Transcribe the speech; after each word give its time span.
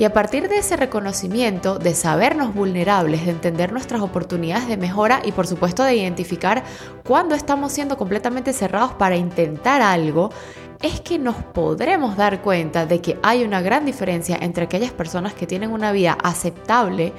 Y 0.00 0.04
a 0.04 0.14
partir 0.14 0.48
de 0.48 0.56
ese 0.56 0.78
reconocimiento, 0.78 1.78
de 1.78 1.94
sabernos 1.94 2.54
vulnerables, 2.54 3.26
de 3.26 3.32
entender 3.32 3.70
nuestras 3.70 4.00
oportunidades 4.00 4.66
de 4.66 4.78
mejora 4.78 5.20
y 5.26 5.32
por 5.32 5.46
supuesto 5.46 5.84
de 5.84 5.94
identificar 5.94 6.64
cuándo 7.06 7.34
estamos 7.34 7.70
siendo 7.70 7.98
completamente 7.98 8.54
cerrados 8.54 8.94
para 8.94 9.16
intentar 9.16 9.82
algo, 9.82 10.30
es 10.80 11.02
que 11.02 11.18
nos 11.18 11.36
podremos 11.36 12.16
dar 12.16 12.40
cuenta 12.40 12.86
de 12.86 13.02
que 13.02 13.18
hay 13.22 13.44
una 13.44 13.60
gran 13.60 13.84
diferencia 13.84 14.38
entre 14.40 14.64
aquellas 14.64 14.90
personas 14.90 15.34
que 15.34 15.46
tienen 15.46 15.70
una 15.70 15.92
vida 15.92 16.16
aceptable 16.24 17.12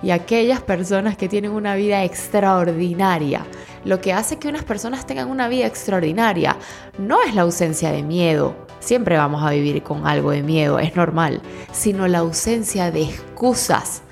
y 0.00 0.12
aquellas 0.12 0.60
personas 0.60 1.16
que 1.16 1.28
tienen 1.28 1.50
una 1.50 1.74
vida 1.74 2.04
extraordinaria. 2.04 3.44
Lo 3.84 4.00
que 4.00 4.12
hace 4.12 4.38
que 4.38 4.46
unas 4.46 4.62
personas 4.62 5.06
tengan 5.08 5.28
una 5.28 5.48
vida 5.48 5.66
extraordinaria 5.66 6.56
no 6.98 7.20
es 7.20 7.34
la 7.34 7.42
ausencia 7.42 7.90
de 7.90 8.04
miedo, 8.04 8.67
siempre 8.80 9.16
vamos 9.16 9.42
a 9.42 9.50
vivir 9.50 9.82
con 9.82 10.06
algo 10.06 10.30
de 10.30 10.42
miedo, 10.42 10.78
es 10.78 10.96
normal, 10.96 11.40
sino 11.72 12.08
la 12.08 12.18
ausencia 12.18 12.90
de 12.90 13.02
excusas 13.02 14.02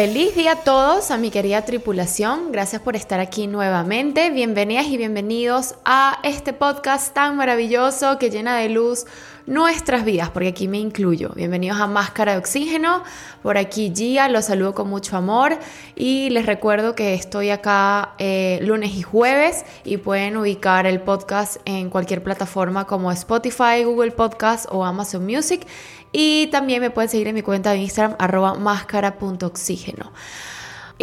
Feliz 0.00 0.34
día 0.34 0.52
a 0.52 0.56
todos, 0.56 1.10
a 1.10 1.18
mi 1.18 1.30
querida 1.30 1.60
tripulación. 1.66 2.52
Gracias 2.52 2.80
por 2.80 2.96
estar 2.96 3.20
aquí 3.20 3.46
nuevamente. 3.46 4.30
Bienvenidas 4.30 4.86
y 4.86 4.96
bienvenidos 4.96 5.74
a 5.84 6.20
este 6.22 6.54
podcast 6.54 7.12
tan 7.12 7.36
maravilloso 7.36 8.18
que 8.18 8.30
llena 8.30 8.56
de 8.56 8.70
luz 8.70 9.04
nuestras 9.46 10.04
vidas, 10.04 10.30
porque 10.30 10.48
aquí 10.48 10.68
me 10.68 10.78
incluyo. 10.78 11.32
Bienvenidos 11.34 11.80
a 11.80 11.86
Máscara 11.86 12.32
de 12.32 12.38
Oxígeno. 12.38 13.02
Por 13.42 13.58
aquí 13.58 13.92
Gia, 13.94 14.28
los 14.28 14.46
saludo 14.46 14.74
con 14.74 14.88
mucho 14.88 15.16
amor 15.16 15.58
y 15.96 16.30
les 16.30 16.46
recuerdo 16.46 16.94
que 16.94 17.14
estoy 17.14 17.50
acá 17.50 18.14
eh, 18.18 18.58
lunes 18.62 18.94
y 18.94 19.02
jueves 19.02 19.64
y 19.84 19.96
pueden 19.98 20.36
ubicar 20.36 20.86
el 20.86 21.00
podcast 21.00 21.56
en 21.64 21.90
cualquier 21.90 22.22
plataforma 22.22 22.86
como 22.86 23.10
Spotify, 23.12 23.84
Google 23.84 24.12
Podcast 24.12 24.66
o 24.70 24.84
Amazon 24.84 25.26
Music. 25.26 25.66
Y 26.12 26.48
también 26.48 26.80
me 26.80 26.90
pueden 26.90 27.08
seguir 27.08 27.28
en 27.28 27.34
mi 27.34 27.42
cuenta 27.42 27.70
de 27.70 27.78
Instagram, 27.78 28.16
arroba 28.18 28.54
máscara.oxígeno. 28.54 30.12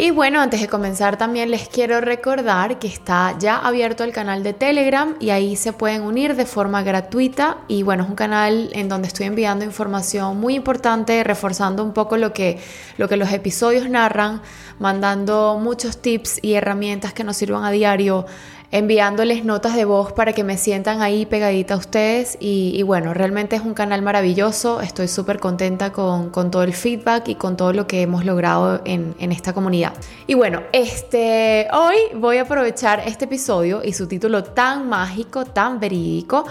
Y 0.00 0.12
bueno, 0.12 0.40
antes 0.40 0.60
de 0.60 0.68
comenzar 0.68 1.18
también 1.18 1.50
les 1.50 1.68
quiero 1.68 2.00
recordar 2.00 2.78
que 2.78 2.86
está 2.86 3.34
ya 3.36 3.56
abierto 3.56 4.04
el 4.04 4.12
canal 4.12 4.44
de 4.44 4.52
Telegram 4.52 5.16
y 5.18 5.30
ahí 5.30 5.56
se 5.56 5.72
pueden 5.72 6.02
unir 6.02 6.36
de 6.36 6.46
forma 6.46 6.84
gratuita. 6.84 7.58
Y 7.66 7.82
bueno, 7.82 8.04
es 8.04 8.08
un 8.08 8.14
canal 8.14 8.70
en 8.74 8.88
donde 8.88 9.08
estoy 9.08 9.26
enviando 9.26 9.64
información 9.64 10.38
muy 10.38 10.54
importante, 10.54 11.24
reforzando 11.24 11.82
un 11.82 11.92
poco 11.92 12.16
lo 12.16 12.32
que, 12.32 12.60
lo 12.96 13.08
que 13.08 13.16
los 13.16 13.32
episodios 13.32 13.90
narran, 13.90 14.40
mandando 14.78 15.58
muchos 15.60 16.00
tips 16.00 16.38
y 16.42 16.52
herramientas 16.52 17.12
que 17.12 17.24
nos 17.24 17.36
sirvan 17.36 17.64
a 17.64 17.72
diario 17.72 18.24
enviándoles 18.70 19.44
notas 19.44 19.74
de 19.74 19.84
voz 19.84 20.12
para 20.12 20.34
que 20.34 20.44
me 20.44 20.58
sientan 20.58 21.00
ahí 21.00 21.24
pegadita 21.24 21.74
a 21.74 21.76
ustedes 21.78 22.36
y, 22.38 22.82
bueno, 22.82 23.14
realmente 23.14 23.56
es 23.56 23.62
un 23.62 23.74
canal 23.74 24.02
maravilloso, 24.02 24.80
estoy 24.80 25.08
súper 25.08 25.40
contenta 25.40 25.92
con, 25.92 26.30
todo 26.50 26.62
el 26.62 26.74
feedback 26.74 27.28
y 27.28 27.34
con 27.34 27.56
todo 27.56 27.72
lo 27.72 27.86
que 27.86 28.02
hemos 28.02 28.24
logrado 28.24 28.82
en, 28.84 29.14
en, 29.18 29.32
esta 29.32 29.52
comunidad. 29.52 29.94
Y 30.26 30.34
bueno, 30.34 30.62
este, 30.72 31.68
hoy 31.72 31.96
voy 32.14 32.38
a 32.38 32.42
aprovechar 32.42 33.02
este 33.06 33.24
episodio 33.24 33.82
y 33.82 33.92
su 33.92 34.06
título 34.06 34.44
tan 34.44 34.88
mágico, 34.88 35.44
tan 35.44 35.80
verídico, 35.80 36.44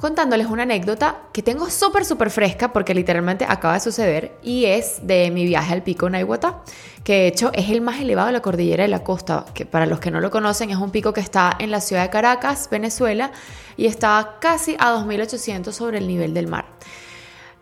contándoles 0.00 0.46
una 0.46 0.62
anécdota 0.62 1.24
que 1.30 1.42
tengo 1.42 1.68
súper, 1.68 2.06
súper 2.06 2.30
fresca 2.30 2.72
porque 2.72 2.94
literalmente 2.94 3.44
acaba 3.46 3.74
de 3.74 3.80
suceder 3.80 4.38
y 4.42 4.64
es 4.64 5.06
de 5.06 5.30
mi 5.30 5.44
viaje 5.44 5.74
al 5.74 5.82
pico 5.82 6.08
Naiguatá, 6.08 6.62
que 7.04 7.12
de 7.12 7.26
hecho 7.26 7.50
es 7.52 7.68
el 7.68 7.82
más 7.82 8.00
elevado 8.00 8.28
de 8.28 8.32
la 8.32 8.40
cordillera 8.40 8.84
de 8.84 8.88
la 8.88 9.04
costa, 9.04 9.44
que 9.52 9.66
para 9.66 9.84
los 9.84 10.00
que 10.00 10.10
no 10.10 10.20
lo 10.20 10.30
conocen 10.30 10.70
es 10.70 10.78
un 10.78 10.90
pico 10.90 11.12
que 11.12 11.20
está 11.20 11.54
en 11.58 11.70
la 11.70 11.82
ciudad 11.82 12.04
de 12.04 12.08
Caracas, 12.08 12.70
Venezuela, 12.70 13.30
y 13.76 13.84
está 13.84 14.38
casi 14.40 14.74
a 14.78 14.88
2800 14.88 15.76
sobre 15.76 15.98
el 15.98 16.06
nivel 16.06 16.32
del 16.32 16.46
mar. 16.46 16.64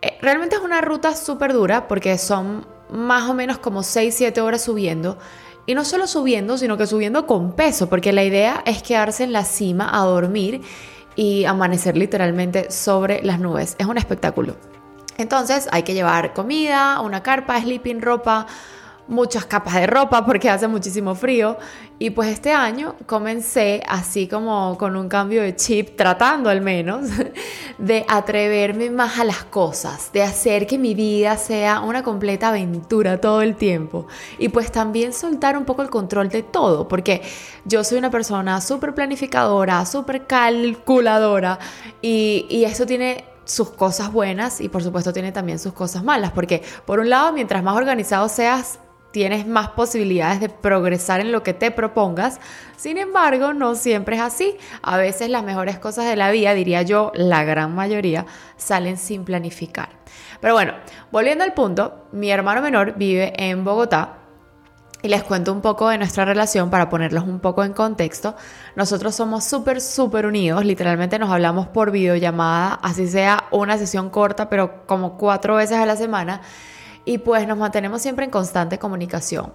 Eh, 0.01 0.17
realmente 0.21 0.55
es 0.55 0.61
una 0.61 0.79
ruta 0.79 1.17
súper 1.17 1.51
dura 1.51 1.89
porque 1.89 2.17
son 2.17 2.65
más 2.89 3.29
o 3.29 3.33
menos 3.33 3.57
como 3.57 3.81
6-7 3.81 4.41
horas 4.41 4.61
subiendo. 4.61 5.17
Y 5.65 5.75
no 5.75 5.83
solo 5.83 6.07
subiendo, 6.07 6.57
sino 6.57 6.77
que 6.77 6.87
subiendo 6.87 7.27
con 7.27 7.51
peso, 7.51 7.89
porque 7.89 8.13
la 8.13 8.23
idea 8.23 8.63
es 8.65 8.81
quedarse 8.81 9.25
en 9.25 9.33
la 9.33 9.43
cima 9.43 9.89
a 9.93 10.05
dormir 10.05 10.61
y 11.19 11.43
amanecer 11.43 11.97
literalmente 11.97 12.71
sobre 12.71 13.21
las 13.23 13.41
nubes. 13.41 13.75
Es 13.77 13.87
un 13.87 13.97
espectáculo. 13.97 14.55
Entonces 15.17 15.67
hay 15.69 15.83
que 15.83 15.93
llevar 15.93 16.31
comida, 16.33 17.01
una 17.01 17.21
carpa, 17.23 17.59
sleeping, 17.59 17.99
ropa, 17.99 18.47
muchas 19.09 19.45
capas 19.45 19.73
de 19.73 19.87
ropa 19.87 20.25
porque 20.25 20.49
hace 20.49 20.67
muchísimo 20.67 21.15
frío. 21.15 21.57
Y 21.97 22.11
pues 22.11 22.29
este 22.29 22.53
año 22.53 22.95
comencé 23.05 23.83
así 23.85 24.27
como 24.27 24.77
con 24.77 24.95
un 24.95 25.09
cambio 25.09 25.41
de 25.41 25.53
chip, 25.55 25.97
tratando 25.97 26.49
al 26.49 26.61
menos, 26.61 27.09
de 27.77 28.05
atreverme 28.07 28.89
más 28.89 29.19
a 29.19 29.25
las 29.25 29.43
cosas, 29.43 30.13
de 30.13 30.23
hacer 30.23 30.65
que 30.65 30.77
mi 30.77 30.93
vida 30.93 31.35
sea 31.35 31.81
una 31.81 32.01
completa 32.01 32.49
aventura 32.49 33.19
todo 33.19 33.41
el 33.41 33.55
tiempo. 33.55 34.07
Y 34.37 34.47
pues 34.47 34.71
también 34.71 35.11
soltar 35.11 35.57
un 35.57 35.65
poco 35.65 35.81
el 35.81 35.89
control 35.89 36.29
de 36.29 36.43
todo, 36.43 36.87
porque 36.87 37.21
yo 37.65 37.83
soy 37.83 37.97
una 37.97 38.11
persona 38.11 38.61
súper 38.61 38.93
planificadora, 38.93 39.85
súper 39.85 40.25
calculadora 40.25 41.59
y, 42.01 42.45
y 42.49 42.63
eso 42.63 42.85
tiene 42.85 43.25
sus 43.43 43.71
cosas 43.71 44.13
buenas 44.13 44.61
y 44.61 44.69
por 44.69 44.83
supuesto 44.83 45.11
tiene 45.11 45.31
también 45.31 45.59
sus 45.59 45.73
cosas 45.73 46.03
malas, 46.03 46.31
porque 46.31 46.61
por 46.85 46.99
un 46.99 47.09
lado, 47.09 47.33
mientras 47.33 47.63
más 47.63 47.75
organizado 47.75 48.29
seas, 48.29 48.79
tienes 49.11 49.47
más 49.47 49.69
posibilidades 49.69 50.39
de 50.39 50.49
progresar 50.49 51.19
en 51.19 51.31
lo 51.31 51.43
que 51.43 51.53
te 51.53 51.71
propongas. 51.71 52.39
Sin 52.77 52.97
embargo, 52.97 53.53
no 53.53 53.75
siempre 53.75 54.17
es 54.17 54.21
así. 54.21 54.55
A 54.81 54.97
veces 54.97 55.29
las 55.29 55.43
mejores 55.43 55.79
cosas 55.79 56.05
de 56.05 56.15
la 56.15 56.31
vida, 56.31 56.53
diría 56.53 56.81
yo, 56.83 57.11
la 57.15 57.43
gran 57.43 57.73
mayoría, 57.73 58.25
salen 58.57 58.97
sin 58.97 59.25
planificar. 59.25 59.89
Pero 60.41 60.53
bueno, 60.53 60.73
volviendo 61.11 61.43
al 61.43 61.53
punto, 61.53 62.05
mi 62.11 62.31
hermano 62.31 62.61
menor 62.61 62.95
vive 62.95 63.33
en 63.37 63.63
Bogotá. 63.63 64.15
Y 65.01 65.07
les 65.07 65.23
cuento 65.23 65.53
un 65.53 65.61
poco 65.61 65.87
de 65.87 65.97
nuestra 65.97 66.25
relación 66.25 66.69
para 66.69 66.89
ponerlos 66.89 67.23
un 67.23 67.39
poco 67.39 67.63
en 67.63 67.71
contexto. 67.71 68.35
Nosotros 68.75 69.15
somos 69.15 69.45
súper, 69.45 69.79
súper 69.79 70.25
unidos. 70.25 70.65
Literalmente 70.65 71.17
nos 71.17 71.31
hablamos 71.31 71.67
por 71.67 71.91
videollamada, 71.91 72.73
así 72.83 73.07
sea 73.07 73.45
una 73.51 73.77
sesión 73.77 74.09
corta, 74.09 74.49
pero 74.49 74.85
como 74.85 75.17
cuatro 75.17 75.55
veces 75.55 75.77
a 75.77 75.85
la 75.85 75.95
semana 75.95 76.41
y 77.05 77.19
pues 77.19 77.47
nos 77.47 77.57
mantenemos 77.57 78.01
siempre 78.01 78.25
en 78.25 78.31
constante 78.31 78.79
comunicación. 78.79 79.53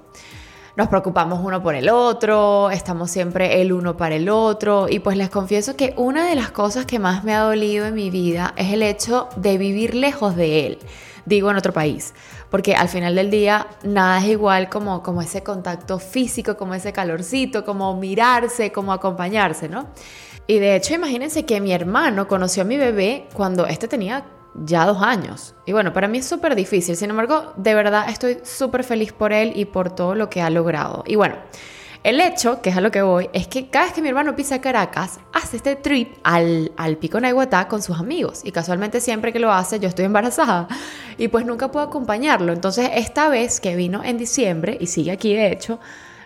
Nos 0.77 0.89
preocupamos 0.89 1.39
uno 1.41 1.63
por 1.63 1.77
el 1.77 1.89
otro, 1.89 2.69
estamos 2.71 3.09
siempre 3.09 3.63
el 3.63 3.73
uno 3.73 3.97
para 3.97 4.17
el 4.17 4.29
otro 4.29 4.89
y 4.89 4.99
pues 4.99 5.17
les 5.17 5.31
confieso 5.31 5.77
que 5.77 5.95
una 5.97 6.27
de 6.27 6.35
las 6.35 6.51
cosas 6.51 6.85
que 6.85 6.99
más 6.99 7.23
me 7.23 7.33
ha 7.33 7.43
dolido 7.43 7.87
en 7.87 7.95
mi 7.95 8.11
vida 8.11 8.55
es 8.57 8.73
el 8.73 8.83
hecho 8.83 9.29
de 9.37 9.57
vivir 9.57 9.95
lejos 9.95 10.35
de 10.35 10.67
él, 10.67 10.79
digo 11.27 11.49
en 11.49 11.57
otro 11.59 11.73
país, 11.73 12.13
porque 12.51 12.75
al 12.75 12.89
final 12.89 13.15
del 13.15 13.31
día 13.31 13.69
nada 13.85 14.19
es 14.19 14.25
igual 14.25 14.69
como, 14.69 15.01
como 15.05 15.23
ese 15.23 15.45
contacto 15.45 16.01
físico, 16.01 16.57
como 16.57 16.75
ese 16.75 16.93
calorcito, 16.93 17.65
como 17.65 17.97
mirarse, 17.97 18.73
como 18.73 18.93
acompañarse, 18.93 19.69
¿no? 19.69 19.87
Y 20.49 20.59
de 20.59 20.75
hecho 20.75 20.93
imagínense 20.93 21.47
que 21.47 21.61
mi 21.61 21.73
hermano 21.73 22.27
conoció 22.27 22.65
a 22.65 22.67
mi 22.67 22.79
bebé 22.79 23.29
cuando 23.33 23.65
este 23.67 23.87
tenía 23.87 24.25
ya 24.55 24.87
dos 24.87 25.03
años. 25.03 25.55
Y 25.67 25.73
bueno, 25.73 25.93
para 25.93 26.09
mí 26.09 26.19
es 26.19 26.27
súper 26.27 26.55
difícil. 26.55 26.97
Sin 26.97 27.11
embargo, 27.11 27.53
de 27.57 27.75
verdad 27.75 28.09
estoy 28.09 28.39
súper 28.43 28.85
feliz 28.85 29.13
por 29.13 29.33
él 29.33 29.53
y 29.55 29.65
por 29.65 29.95
todo 29.95 30.15
lo 30.15 30.31
que 30.31 30.43
ha 30.43 30.51
logrado. 30.51 31.05
Y 31.07 31.17
bueno, 31.17 31.37
el 32.05 32.21
hecho, 32.21 32.61
que 32.61 32.69
es 32.69 32.77
a 32.77 32.83
lo 32.83 32.91
que 32.91 33.01
voy, 33.01 33.31
es 33.33 33.49
que 33.49 33.71
cada 33.71 33.87
vez 33.87 33.95
que 33.95 34.03
mi 34.03 34.11
hermano 34.11 34.37
pisa 34.37 34.61
Caracas, 34.61 35.21
hace 35.33 35.57
este 35.57 35.75
trip 35.75 36.17
al, 36.23 36.71
al 36.77 36.99
Pico 36.99 37.19
Naiguatá 37.19 37.67
con 37.67 37.81
sus 37.81 37.99
amigos. 37.99 38.43
Y 38.45 38.53
casualmente 38.53 39.01
siempre 39.01 39.33
que 39.33 39.39
lo 39.39 39.51
hace, 39.51 39.81
yo 39.81 39.89
estoy 39.89 40.05
embarazada. 40.05 40.69
Y 41.17 41.29
pues 41.29 41.47
nunca 41.47 41.71
puedo 41.73 41.87
acompañarlo. 41.87 42.53
Entonces, 42.53 42.91
esta 42.95 43.29
vez 43.29 43.59
que 43.59 43.75
vino 43.75 44.05
en 44.05 44.19
diciembre, 44.19 44.77
y 44.79 44.87
sigue 44.89 45.13
aquí 45.13 45.35
de 45.35 45.51
hecho, 45.51 45.81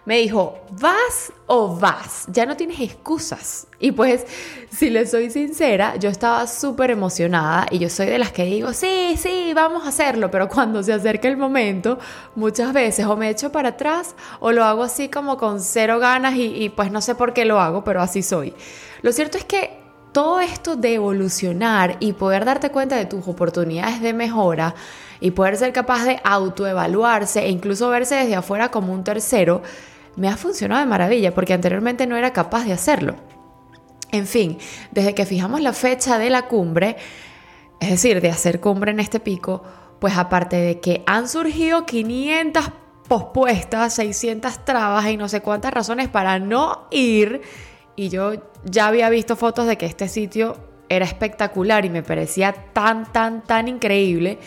me 0.08 0.16
dijo, 0.16 0.58
¿vas 0.80 1.34
o 1.46 1.76
vas? 1.76 2.24
Ya 2.28 2.46
no 2.46 2.56
tienes 2.56 2.80
excusas. 2.80 3.66
Y 3.78 3.92
pues, 3.92 4.24
si 4.70 4.88
le 4.88 5.06
soy 5.06 5.28
sincera, 5.28 5.96
yo 5.96 6.08
estaba 6.08 6.46
súper 6.46 6.90
emocionada 6.90 7.66
y 7.70 7.78
yo 7.78 7.90
soy 7.90 8.06
de 8.06 8.18
las 8.18 8.32
que 8.32 8.46
digo, 8.46 8.72
sí, 8.72 9.18
sí, 9.18 9.52
vamos 9.54 9.84
a 9.84 9.90
hacerlo, 9.90 10.30
pero 10.30 10.48
cuando 10.48 10.82
se 10.82 10.94
acerca 10.94 11.28
el 11.28 11.36
momento, 11.36 11.98
muchas 12.36 12.72
veces 12.72 13.04
o 13.04 13.18
me 13.18 13.28
echo 13.28 13.52
para 13.52 13.68
atrás 13.68 14.14
o 14.40 14.50
lo 14.50 14.64
hago 14.64 14.82
así 14.82 15.10
como 15.10 15.36
con 15.36 15.60
cero 15.60 15.98
ganas 15.98 16.36
y, 16.36 16.54
y 16.54 16.70
pues 16.70 16.90
no 16.90 17.02
sé 17.02 17.14
por 17.14 17.34
qué 17.34 17.44
lo 17.44 17.60
hago, 17.60 17.84
pero 17.84 18.00
así 18.00 18.22
soy. 18.22 18.54
Lo 19.02 19.12
cierto 19.12 19.36
es 19.36 19.44
que 19.44 19.76
todo 20.12 20.40
esto 20.40 20.74
de 20.74 20.94
evolucionar 20.94 21.98
y 22.00 22.14
poder 22.14 22.46
darte 22.46 22.70
cuenta 22.70 22.96
de 22.96 23.04
tus 23.04 23.28
oportunidades 23.28 24.00
de 24.00 24.14
mejora 24.14 24.74
y 25.20 25.32
poder 25.32 25.58
ser 25.58 25.74
capaz 25.74 26.06
de 26.06 26.18
autoevaluarse 26.24 27.40
e 27.40 27.50
incluso 27.50 27.90
verse 27.90 28.14
desde 28.14 28.36
afuera 28.36 28.70
como 28.70 28.94
un 28.94 29.04
tercero, 29.04 29.60
me 30.18 30.28
ha 30.28 30.36
funcionado 30.36 30.80
de 30.80 30.86
maravilla 30.86 31.32
porque 31.32 31.54
anteriormente 31.54 32.06
no 32.06 32.16
era 32.16 32.32
capaz 32.32 32.64
de 32.64 32.72
hacerlo. 32.72 33.16
En 34.10 34.26
fin, 34.26 34.58
desde 34.90 35.14
que 35.14 35.26
fijamos 35.26 35.60
la 35.60 35.72
fecha 35.72 36.18
de 36.18 36.30
la 36.30 36.42
cumbre, 36.48 36.96
es 37.80 37.90
decir, 37.90 38.20
de 38.20 38.30
hacer 38.30 38.60
cumbre 38.60 38.90
en 38.90 39.00
este 39.00 39.20
pico, 39.20 39.62
pues 40.00 40.16
aparte 40.16 40.56
de 40.56 40.80
que 40.80 41.02
han 41.06 41.28
surgido 41.28 41.86
500 41.86 42.70
pospuestas, 43.06 43.94
600 43.94 44.64
trabas 44.64 45.06
y 45.06 45.16
no 45.16 45.28
sé 45.28 45.40
cuántas 45.40 45.72
razones 45.72 46.08
para 46.08 46.38
no 46.38 46.88
ir, 46.90 47.42
y 47.96 48.08
yo 48.08 48.32
ya 48.64 48.88
había 48.88 49.10
visto 49.10 49.36
fotos 49.36 49.66
de 49.66 49.76
que 49.76 49.86
este 49.86 50.08
sitio 50.08 50.56
era 50.88 51.04
espectacular 51.04 51.84
y 51.84 51.90
me 51.90 52.02
parecía 52.02 52.52
tan, 52.52 53.10
tan, 53.12 53.42
tan 53.42 53.68
increíble 53.68 54.38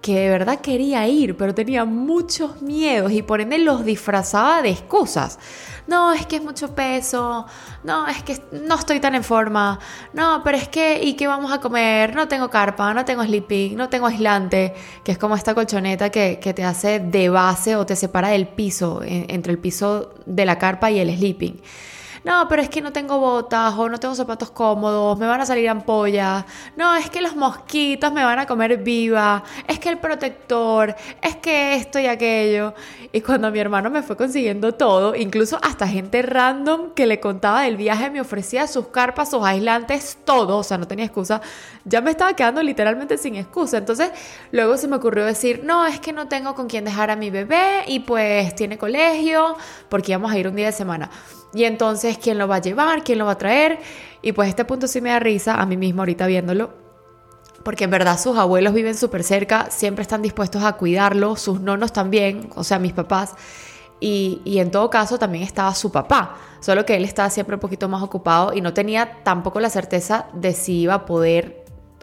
que 0.00 0.18
de 0.18 0.30
verdad 0.30 0.60
quería 0.60 1.06
ir, 1.06 1.36
pero 1.36 1.54
tenía 1.54 1.84
muchos 1.84 2.62
miedos 2.62 3.12
y 3.12 3.22
por 3.22 3.40
ende 3.40 3.58
los 3.58 3.84
disfrazaba 3.84 4.62
de 4.62 4.70
excusas. 4.70 5.38
No, 5.86 6.12
es 6.12 6.24
que 6.26 6.36
es 6.36 6.42
mucho 6.42 6.74
peso, 6.74 7.46
no, 7.82 8.06
es 8.06 8.22
que 8.22 8.40
no 8.52 8.76
estoy 8.76 9.00
tan 9.00 9.14
en 9.14 9.24
forma, 9.24 9.78
no, 10.12 10.40
pero 10.44 10.56
es 10.56 10.68
que, 10.68 11.02
¿y 11.02 11.14
qué 11.14 11.26
vamos 11.26 11.52
a 11.52 11.60
comer? 11.60 12.14
No 12.14 12.28
tengo 12.28 12.48
carpa, 12.48 12.94
no 12.94 13.04
tengo 13.04 13.24
sleeping, 13.24 13.76
no 13.76 13.88
tengo 13.88 14.06
aislante, 14.06 14.74
que 15.02 15.12
es 15.12 15.18
como 15.18 15.34
esta 15.34 15.54
colchoneta 15.54 16.10
que, 16.10 16.38
que 16.40 16.54
te 16.54 16.64
hace 16.64 17.00
de 17.00 17.28
base 17.28 17.76
o 17.76 17.84
te 17.84 17.96
separa 17.96 18.28
del 18.28 18.46
piso, 18.46 19.00
entre 19.04 19.52
el 19.52 19.58
piso 19.58 20.14
de 20.26 20.44
la 20.44 20.58
carpa 20.58 20.90
y 20.90 21.00
el 21.00 21.14
sleeping 21.16 21.60
no, 22.24 22.46
pero 22.48 22.62
es 22.62 22.68
que 22.68 22.80
no 22.80 22.92
tengo 22.92 23.18
botas 23.18 23.74
o 23.76 23.88
no 23.88 23.98
tengo 23.98 24.14
zapatos 24.14 24.50
cómodos, 24.50 25.18
me 25.18 25.26
van 25.26 25.40
a 25.40 25.46
salir 25.46 25.68
ampollas, 25.68 26.44
no, 26.76 26.94
es 26.96 27.10
que 27.10 27.20
los 27.20 27.36
mosquitos 27.36 28.12
me 28.12 28.24
van 28.24 28.38
a 28.38 28.46
comer 28.46 28.78
viva, 28.78 29.42
es 29.66 29.78
que 29.78 29.88
el 29.88 29.98
protector, 29.98 30.94
es 31.22 31.36
que 31.36 31.74
esto 31.74 31.98
y 31.98 32.06
aquello. 32.06 32.74
Y 33.12 33.20
cuando 33.22 33.50
mi 33.50 33.58
hermano 33.58 33.90
me 33.90 34.02
fue 34.02 34.16
consiguiendo 34.16 34.72
todo, 34.72 35.14
incluso 35.14 35.58
hasta 35.62 35.88
gente 35.88 36.22
random 36.22 36.90
que 36.94 37.06
le 37.06 37.20
contaba 37.20 37.62
del 37.62 37.76
viaje 37.76 38.10
me 38.10 38.20
ofrecía 38.20 38.66
sus 38.66 38.88
carpas, 38.88 39.30
sus 39.30 39.44
aislantes, 39.44 40.18
todo, 40.24 40.58
o 40.58 40.62
sea, 40.62 40.78
no 40.78 40.86
tenía 40.86 41.06
excusa, 41.06 41.40
ya 41.90 42.00
me 42.00 42.12
estaba 42.12 42.34
quedando 42.34 42.62
literalmente 42.62 43.18
sin 43.18 43.34
excusa. 43.34 43.78
Entonces, 43.78 44.10
luego 44.52 44.76
se 44.76 44.86
me 44.86 44.96
ocurrió 44.96 45.24
decir, 45.26 45.62
no, 45.64 45.84
es 45.86 45.98
que 45.98 46.12
no 46.12 46.28
tengo 46.28 46.54
con 46.54 46.68
quién 46.68 46.84
dejar 46.84 47.10
a 47.10 47.16
mi 47.16 47.30
bebé 47.30 47.82
y 47.88 48.00
pues 48.00 48.54
tiene 48.54 48.78
colegio, 48.78 49.56
porque 49.88 50.12
íbamos 50.12 50.30
a 50.30 50.38
ir 50.38 50.46
un 50.46 50.54
día 50.54 50.66
de 50.66 50.72
semana. 50.72 51.10
Y 51.52 51.64
entonces, 51.64 52.16
¿quién 52.16 52.38
lo 52.38 52.46
va 52.46 52.56
a 52.56 52.60
llevar? 52.60 53.02
¿Quién 53.02 53.18
lo 53.18 53.26
va 53.26 53.32
a 53.32 53.38
traer? 53.38 53.80
Y 54.22 54.32
pues 54.32 54.48
este 54.48 54.64
punto 54.64 54.86
sí 54.86 55.00
me 55.00 55.10
da 55.10 55.18
risa 55.18 55.56
a 55.60 55.66
mí 55.66 55.76
mismo 55.76 56.02
ahorita 56.02 56.26
viéndolo. 56.26 56.70
Porque 57.64 57.84
en 57.84 57.90
verdad 57.90 58.18
sus 58.18 58.38
abuelos 58.38 58.72
viven 58.72 58.96
súper 58.96 59.24
cerca, 59.24 59.68
siempre 59.70 60.02
están 60.02 60.22
dispuestos 60.22 60.62
a 60.62 60.74
cuidarlo, 60.74 61.36
sus 61.36 61.60
nonos 61.60 61.92
también, 61.92 62.50
o 62.54 62.62
sea, 62.62 62.78
mis 62.78 62.92
papás. 62.92 63.34
Y, 63.98 64.40
y, 64.46 64.60
en 64.60 64.70
todo 64.70 64.88
caso 64.88 65.18
también 65.18 65.44
estaba 65.44 65.74
su 65.74 65.92
papá, 65.92 66.38
solo 66.60 66.86
que 66.86 66.96
él 66.96 67.04
estaba 67.04 67.28
siempre 67.28 67.56
un 67.56 67.60
poquito 67.60 67.86
más 67.86 68.02
ocupado 68.02 68.54
y 68.54 68.62
no 68.62 68.72
tenía 68.72 69.22
tampoco 69.24 69.60
la 69.60 69.68
certeza 69.68 70.28
de 70.32 70.54
si 70.54 70.80
iba 70.80 70.94
a 70.94 71.04
poder 71.04 71.59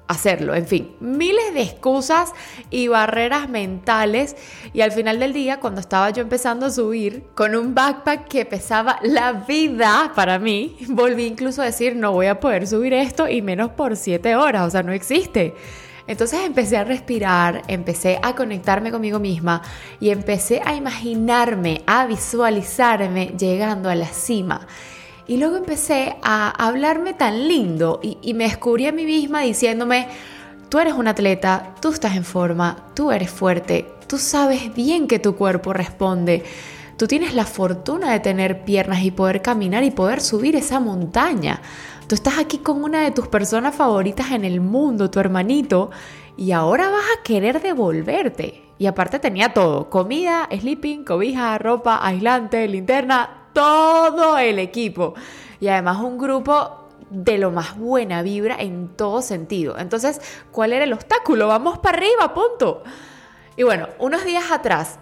hacerlo. 0.07 0.55
En 0.55 0.67
fin, 0.67 0.95
miles 0.99 1.53
de 1.53 1.61
excusas 1.61 2.33
y 2.69 2.87
barreras 2.87 3.49
mentales. 3.49 4.35
Y 4.73 4.81
al 4.81 4.91
final 4.91 5.19
del 5.19 5.33
día, 5.33 5.59
cuando 5.59 5.81
estaba 5.81 6.09
yo 6.09 6.21
empezando 6.21 6.65
a 6.65 6.71
subir 6.71 7.23
con 7.35 7.55
un 7.55 7.75
backpack 7.75 8.27
que 8.27 8.45
pesaba 8.45 8.99
la 9.03 9.33
vida 9.33 10.11
para 10.15 10.39
mí, 10.39 10.77
volví 10.89 11.25
incluso 11.25 11.61
a 11.61 11.65
decir, 11.65 11.95
no 11.95 12.11
voy 12.11 12.27
a 12.27 12.39
poder 12.39 12.67
subir 12.67 12.93
esto 12.93 13.27
y 13.27 13.41
menos 13.41 13.71
por 13.71 13.95
siete 13.95 14.35
horas, 14.35 14.67
o 14.67 14.69
sea, 14.69 14.83
no 14.83 14.91
existe. 14.91 15.55
Entonces 16.07 16.39
empecé 16.45 16.77
a 16.77 16.85
respirar, 16.85 17.63
empecé 17.67 18.17
a 18.23 18.33
conectarme 18.33 18.91
conmigo 18.91 19.19
misma 19.19 19.61
y 19.99 20.09
empecé 20.09 20.61
a 20.63 20.73
imaginarme, 20.73 21.81
a 21.85 22.05
visualizarme 22.05 23.33
llegando 23.37 23.89
a 23.89 23.95
la 23.95 24.07
cima. 24.07 24.67
Y 25.27 25.37
luego 25.37 25.57
empecé 25.57 26.15
a 26.23 26.49
hablarme 26.49 27.13
tan 27.13 27.49
lindo 27.49 27.99
y, 28.01 28.33
me 28.33 28.45
descubrí 28.45 28.87
a 28.87 28.93
mí 28.93 29.03
misma 29.03 29.41
diciéndome, 29.41 30.07
tú 30.69 30.79
eres 30.79 30.93
un 30.93 31.07
atleta, 31.07 31.75
tú 31.81 31.89
estás 31.89 32.15
en 32.15 32.23
forma, 32.23 32.85
tú 32.93 33.11
eres 33.11 33.29
fuerte, 33.29 33.85
tú 34.07 34.17
sabes 34.17 34.73
bien 34.73 35.05
que 35.07 35.19
tu 35.19 35.35
cuerpo 35.35 35.73
responde. 35.73 36.45
Tú 36.95 37.07
tienes 37.07 37.35
la 37.35 37.45
fortuna 37.45 38.11
de 38.11 38.21
tener 38.21 38.63
piernas 38.63 39.03
y 39.03 39.11
poder 39.11 39.41
caminar 39.41 39.83
y 39.83 39.91
poder 39.91 40.21
subir 40.21 40.55
esa 40.55 40.79
montaña. 40.79 41.61
Tú 42.07 42.15
estás 42.15 42.39
aquí 42.39 42.59
con 42.59 42.83
una 42.83 43.01
de 43.01 43.11
tus 43.11 43.27
personas 43.27 43.75
favoritas 43.75 44.31
en 44.31 44.45
el 44.45 44.61
mundo, 44.61 45.11
tu 45.11 45.19
hermanito, 45.19 45.91
y 46.37 46.53
ahora 46.53 46.89
vas 46.89 47.03
a 47.03 47.23
querer 47.23 47.61
devolverte. 47.61 48.63
Y 48.79 48.85
aparte 48.85 49.19
tenía 49.19 49.53
todo, 49.53 49.89
comida, 49.89 50.47
sleeping, 50.57 51.03
cobija, 51.03 51.57
ropa, 51.57 51.99
aislante, 52.01 52.67
linterna, 52.67 53.46
todo 53.57 54.37
el 54.37 54.59
equipo. 54.59 55.15
Y 55.59 55.67
además 55.67 55.97
un 55.97 56.19
grupo 56.19 56.87
de 57.09 57.39
lo 57.39 57.49
más 57.49 57.75
buena 57.75 58.21
vibra 58.21 58.55
en 58.59 58.89
todo 58.89 59.23
sentido. 59.23 59.79
Entonces, 59.79 60.21
¿cuál 60.51 60.73
era 60.73 60.83
el 60.85 60.93
obstáculo? 60.93 61.47
Vamos 61.47 61.79
para 61.79 61.97
arriba, 61.97 62.35
punto. 62.35 62.83
Y 63.55 63.63
bueno, 63.63 63.87
unos 63.97 64.23
días 64.25 64.51
atrás 64.51 64.99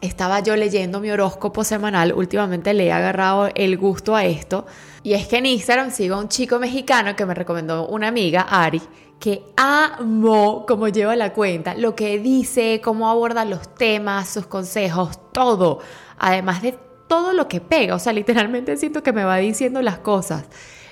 estaba 0.00 0.40
yo 0.40 0.56
leyendo 0.56 1.00
mi 1.00 1.10
horóscopo 1.10 1.62
semanal, 1.62 2.14
últimamente 2.14 2.72
le 2.72 2.86
he 2.86 2.92
agarrado 2.92 3.50
el 3.54 3.76
gusto 3.76 4.16
a 4.16 4.24
esto, 4.24 4.64
y 5.02 5.12
es 5.12 5.28
que 5.28 5.36
en 5.36 5.44
Instagram 5.44 5.90
sigo 5.90 6.14
a 6.14 6.20
un 6.20 6.28
chico 6.28 6.58
mexicano 6.58 7.14
que 7.14 7.26
me 7.26 7.34
recomendó 7.34 7.86
una 7.86 8.08
amiga, 8.08 8.46
Ari, 8.48 8.80
que 9.18 9.44
amo 9.58 10.64
cómo 10.66 10.88
lleva 10.88 11.14
la 11.16 11.34
cuenta, 11.34 11.74
lo 11.74 11.94
que 11.94 12.18
dice, 12.18 12.80
cómo 12.82 13.10
aborda 13.10 13.44
los 13.44 13.74
temas, 13.74 14.30
sus 14.30 14.46
consejos, 14.46 15.18
todo, 15.32 15.80
además 16.16 16.62
de 16.62 16.78
todo 17.10 17.32
lo 17.32 17.48
que 17.48 17.60
pega, 17.60 17.96
o 17.96 17.98
sea, 17.98 18.12
literalmente 18.12 18.76
siento 18.76 19.02
que 19.02 19.12
me 19.12 19.24
va 19.24 19.38
diciendo 19.38 19.82
las 19.82 19.98
cosas. 19.98 20.44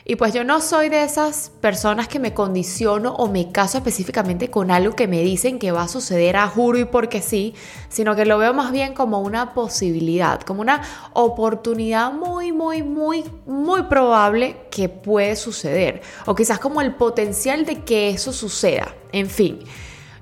Y 0.05 0.17
pues 0.17 0.35
yo 0.35 0.43
no 0.43 0.61
soy 0.61 0.88
de 0.88 1.05
esas 1.05 1.53
personas 1.61 2.09
que 2.09 2.19
me 2.19 2.35
condiciono 2.35 3.15
o 3.15 3.29
me 3.29 3.53
caso 3.53 3.79
específicamente 3.79 4.50
con 4.50 4.73
algo 4.73 4.97
que 4.97 5.06
me 5.06 5.23
dicen 5.23 5.61
que 5.61 5.70
va 5.70 5.82
a 5.82 5.88
suceder 5.88 6.37
a 6.37 6.49
juro 6.49 6.76
y 6.76 6.87
porque 6.87 7.23
sí, 7.23 7.55
sino 7.88 8.17
que 8.17 8.25
lo 8.25 8.37
veo 8.37 8.53
más 8.53 8.73
bien 8.73 8.94
como 8.94 9.20
una 9.20 9.55
posibilidad, 9.55 10.41
como 10.41 10.61
una 10.61 10.82
oportunidad 11.12 12.11
muy, 12.11 12.50
muy, 12.50 12.82
muy, 12.82 13.23
muy 13.47 13.85
probable 13.85 14.56
que 14.73 14.88
puede 14.88 15.37
suceder. 15.37 16.03
O 16.26 16.35
quizás 16.35 16.59
como 16.59 16.81
el 16.81 16.97
potencial 16.97 17.65
de 17.65 17.85
que 17.85 18.11
eso 18.11 18.32
suceda. 18.32 18.93
En 19.12 19.31
fin. 19.31 19.61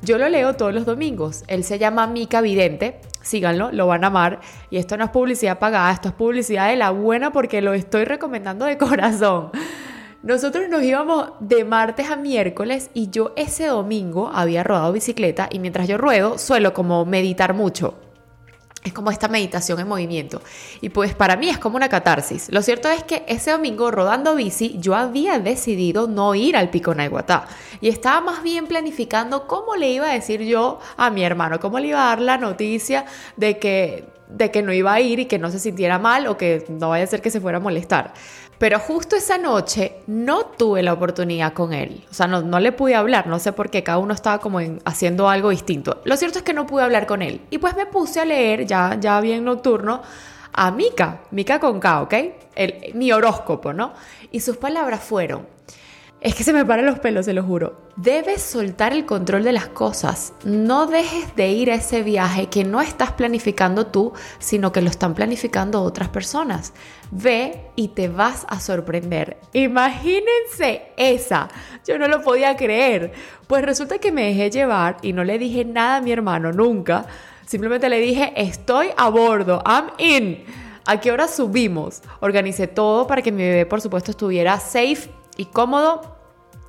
Yo 0.02 0.18
lo 0.18 0.28
leo 0.28 0.54
todos 0.54 0.74
los 0.74 0.86
domingos. 0.86 1.44
Él 1.48 1.64
se 1.64 1.78
llama 1.78 2.06
Mica 2.06 2.40
Vidente. 2.40 3.00
Síganlo, 3.22 3.72
lo 3.72 3.86
van 3.86 4.04
a 4.04 4.08
amar. 4.08 4.40
Y 4.70 4.76
esto 4.76 4.96
no 4.96 5.04
es 5.04 5.10
publicidad 5.10 5.58
pagada, 5.58 5.90
esto 5.92 6.08
es 6.08 6.14
publicidad 6.14 6.68
de 6.68 6.76
la 6.76 6.90
buena 6.90 7.32
porque 7.32 7.60
lo 7.62 7.74
estoy 7.74 8.04
recomendando 8.04 8.64
de 8.64 8.78
corazón. 8.78 9.50
Nosotros 10.22 10.68
nos 10.68 10.82
íbamos 10.82 11.30
de 11.40 11.64
martes 11.64 12.10
a 12.10 12.16
miércoles 12.16 12.90
y 12.94 13.10
yo 13.10 13.32
ese 13.36 13.66
domingo 13.66 14.30
había 14.32 14.64
rodado 14.64 14.92
bicicleta 14.92 15.48
y 15.50 15.60
mientras 15.60 15.86
yo 15.86 15.98
ruedo 15.98 16.38
suelo 16.38 16.72
como 16.74 17.04
meditar 17.04 17.54
mucho. 17.54 17.94
Es 18.86 18.92
como 18.92 19.10
esta 19.10 19.26
meditación 19.26 19.80
en 19.80 19.88
movimiento. 19.88 20.40
Y 20.80 20.90
pues 20.90 21.12
para 21.12 21.34
mí 21.34 21.48
es 21.48 21.58
como 21.58 21.74
una 21.74 21.88
catarsis. 21.88 22.52
Lo 22.52 22.62
cierto 22.62 22.88
es 22.88 23.02
que 23.02 23.24
ese 23.26 23.50
domingo 23.50 23.90
rodando 23.90 24.36
bici 24.36 24.76
yo 24.78 24.94
había 24.94 25.40
decidido 25.40 26.06
no 26.06 26.36
ir 26.36 26.56
al 26.56 26.70
Pico 26.70 26.94
Naiguatá. 26.94 27.48
Y 27.80 27.88
estaba 27.88 28.20
más 28.20 28.44
bien 28.44 28.68
planificando 28.68 29.48
cómo 29.48 29.74
le 29.74 29.90
iba 29.90 30.08
a 30.08 30.12
decir 30.12 30.42
yo 30.42 30.78
a 30.96 31.10
mi 31.10 31.24
hermano, 31.24 31.58
cómo 31.58 31.80
le 31.80 31.88
iba 31.88 32.04
a 32.04 32.10
dar 32.10 32.20
la 32.20 32.38
noticia 32.38 33.06
de 33.36 33.58
que, 33.58 34.04
de 34.28 34.52
que 34.52 34.62
no 34.62 34.72
iba 34.72 34.92
a 34.92 35.00
ir 35.00 35.18
y 35.18 35.26
que 35.26 35.40
no 35.40 35.50
se 35.50 35.58
sintiera 35.58 35.98
mal 35.98 36.28
o 36.28 36.36
que 36.36 36.64
no 36.68 36.90
vaya 36.90 37.02
a 37.02 37.08
ser 37.08 37.20
que 37.20 37.32
se 37.32 37.40
fuera 37.40 37.58
a 37.58 37.60
molestar. 37.60 38.14
Pero 38.58 38.78
justo 38.78 39.16
esa 39.16 39.36
noche 39.36 39.96
no 40.06 40.46
tuve 40.46 40.82
la 40.82 40.94
oportunidad 40.94 41.52
con 41.52 41.72
él. 41.72 42.04
O 42.10 42.14
sea, 42.14 42.26
no, 42.26 42.60
le 42.60 42.72
pude 42.72 42.94
hablar, 42.94 43.26
no 43.26 43.38
sé 43.38 43.52
por 43.52 43.70
qué, 43.70 43.82
cada 43.82 43.98
uno 43.98 44.14
estaba 44.14 44.38
como 44.38 44.60
haciendo 44.84 45.28
algo 45.28 45.50
distinto. 45.50 46.00
Lo 46.04 46.16
cierto 46.16 46.38
es 46.38 46.44
que 46.44 46.54
no 46.54 46.66
pude 46.66 46.82
hablar 46.82 47.06
con 47.06 47.20
él. 47.20 47.42
Y 47.50 47.58
pues 47.58 47.76
me 47.76 47.86
puse 47.86 48.20
a 48.20 48.24
leer, 48.24 48.66
ya, 48.66 48.96
ya 48.98 49.20
bien 49.20 49.44
nocturno, 49.44 50.00
a 50.52 50.70
Mika, 50.70 51.20
Mika 51.32 51.60
con 51.60 51.80
K, 51.80 52.02
¿ok? 52.02 52.14
El, 52.54 52.94
mi 52.94 53.12
horóscopo, 53.12 53.74
¿no? 53.74 53.92
Y 54.32 54.40
sus 54.40 54.56
palabras 54.56 55.04
fueron, 55.04 55.46
es 56.26 56.34
que 56.34 56.42
se 56.42 56.52
me 56.52 56.64
paran 56.64 56.86
los 56.86 56.98
pelos, 56.98 57.24
se 57.26 57.32
lo 57.32 57.44
juro. 57.44 57.76
Debes 57.94 58.42
soltar 58.42 58.92
el 58.92 59.06
control 59.06 59.44
de 59.44 59.52
las 59.52 59.68
cosas. 59.68 60.32
No 60.44 60.88
dejes 60.88 61.36
de 61.36 61.50
ir 61.50 61.70
a 61.70 61.76
ese 61.76 62.02
viaje 62.02 62.48
que 62.48 62.64
no 62.64 62.80
estás 62.80 63.12
planificando 63.12 63.86
tú, 63.86 64.12
sino 64.40 64.72
que 64.72 64.82
lo 64.82 64.90
están 64.90 65.14
planificando 65.14 65.82
otras 65.82 66.08
personas. 66.08 66.72
Ve 67.12 67.70
y 67.76 67.88
te 67.88 68.08
vas 68.08 68.44
a 68.48 68.58
sorprender. 68.58 69.36
Imagínense 69.52 70.88
esa. 70.96 71.46
Yo 71.86 71.96
no 71.96 72.08
lo 72.08 72.22
podía 72.22 72.56
creer. 72.56 73.12
Pues 73.46 73.64
resulta 73.64 73.98
que 73.98 74.10
me 74.10 74.24
dejé 74.24 74.50
llevar 74.50 74.96
y 75.02 75.12
no 75.12 75.22
le 75.22 75.38
dije 75.38 75.64
nada 75.64 75.98
a 75.98 76.00
mi 76.00 76.10
hermano 76.10 76.50
nunca. 76.52 77.06
Simplemente 77.46 77.88
le 77.88 78.00
dije, 78.00 78.32
estoy 78.34 78.88
a 78.96 79.08
bordo, 79.10 79.62
I'm 79.64 79.90
in. 79.98 80.44
¿A 80.86 80.98
qué 80.98 81.12
hora 81.12 81.28
subimos? 81.28 82.02
Organicé 82.18 82.66
todo 82.66 83.06
para 83.06 83.22
que 83.22 83.30
mi 83.30 83.44
bebé, 83.44 83.64
por 83.64 83.80
supuesto, 83.80 84.10
estuviera 84.10 84.58
safe 84.58 85.08
y 85.36 85.44
cómodo 85.44 86.15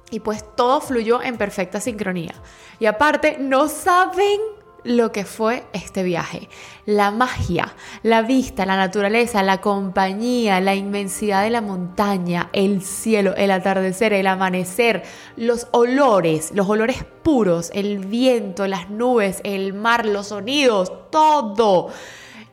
y 0.09 0.19
pues 0.19 0.43
todo 0.55 0.81
fluyó 0.81 1.21
en 1.21 1.37
perfecta 1.37 1.81
sincronía. 1.81 2.33
Y 2.79 2.85
aparte, 2.85 3.37
no 3.39 3.67
saben 3.67 4.39
lo 4.83 5.11
que 5.11 5.25
fue 5.25 5.65
este 5.73 6.03
viaje. 6.03 6.49
La 6.85 7.11
magia, 7.11 7.73
la 8.03 8.21
vista, 8.21 8.65
la 8.65 8.77
naturaleza, 8.77 9.43
la 9.43 9.59
compañía, 9.59 10.61
la 10.61 10.75
inmensidad 10.75 11.43
de 11.43 11.49
la 11.49 11.61
montaña, 11.61 12.49
el 12.53 12.81
cielo, 12.81 13.35
el 13.35 13.51
atardecer, 13.51 14.13
el 14.13 14.27
amanecer, 14.27 15.03
los 15.35 15.67
olores, 15.71 16.51
los 16.53 16.69
olores 16.69 17.03
puros, 17.23 17.69
el 17.73 17.99
viento, 17.99 18.65
las 18.67 18.89
nubes, 18.89 19.41
el 19.43 19.73
mar, 19.73 20.05
los 20.05 20.27
sonidos, 20.27 20.91
todo. 21.11 21.89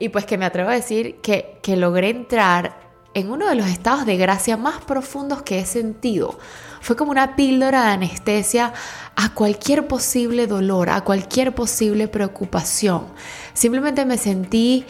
Y 0.00 0.08
pues 0.08 0.26
que 0.26 0.36
me 0.36 0.46
atrevo 0.46 0.70
a 0.70 0.74
decir 0.74 1.20
que, 1.20 1.58
que 1.62 1.76
logré 1.76 2.10
entrar 2.10 2.84
en 3.14 3.30
uno 3.30 3.48
de 3.48 3.54
los 3.54 3.68
estados 3.68 4.06
de 4.06 4.16
gracia 4.16 4.56
más 4.56 4.82
profundos 4.82 5.42
que 5.42 5.60
he 5.60 5.66
sentido. 5.66 6.36
Fue 6.84 6.96
como 6.96 7.12
una 7.12 7.34
píldora 7.34 7.86
de 7.86 7.92
anestesia 7.92 8.74
a 9.16 9.32
cualquier 9.32 9.88
posible 9.88 10.46
dolor, 10.46 10.90
a 10.90 11.00
cualquier 11.00 11.54
posible 11.54 12.08
preocupación. 12.08 13.06
Simplemente 13.54 14.04
me 14.04 14.18
sentí 14.18 14.84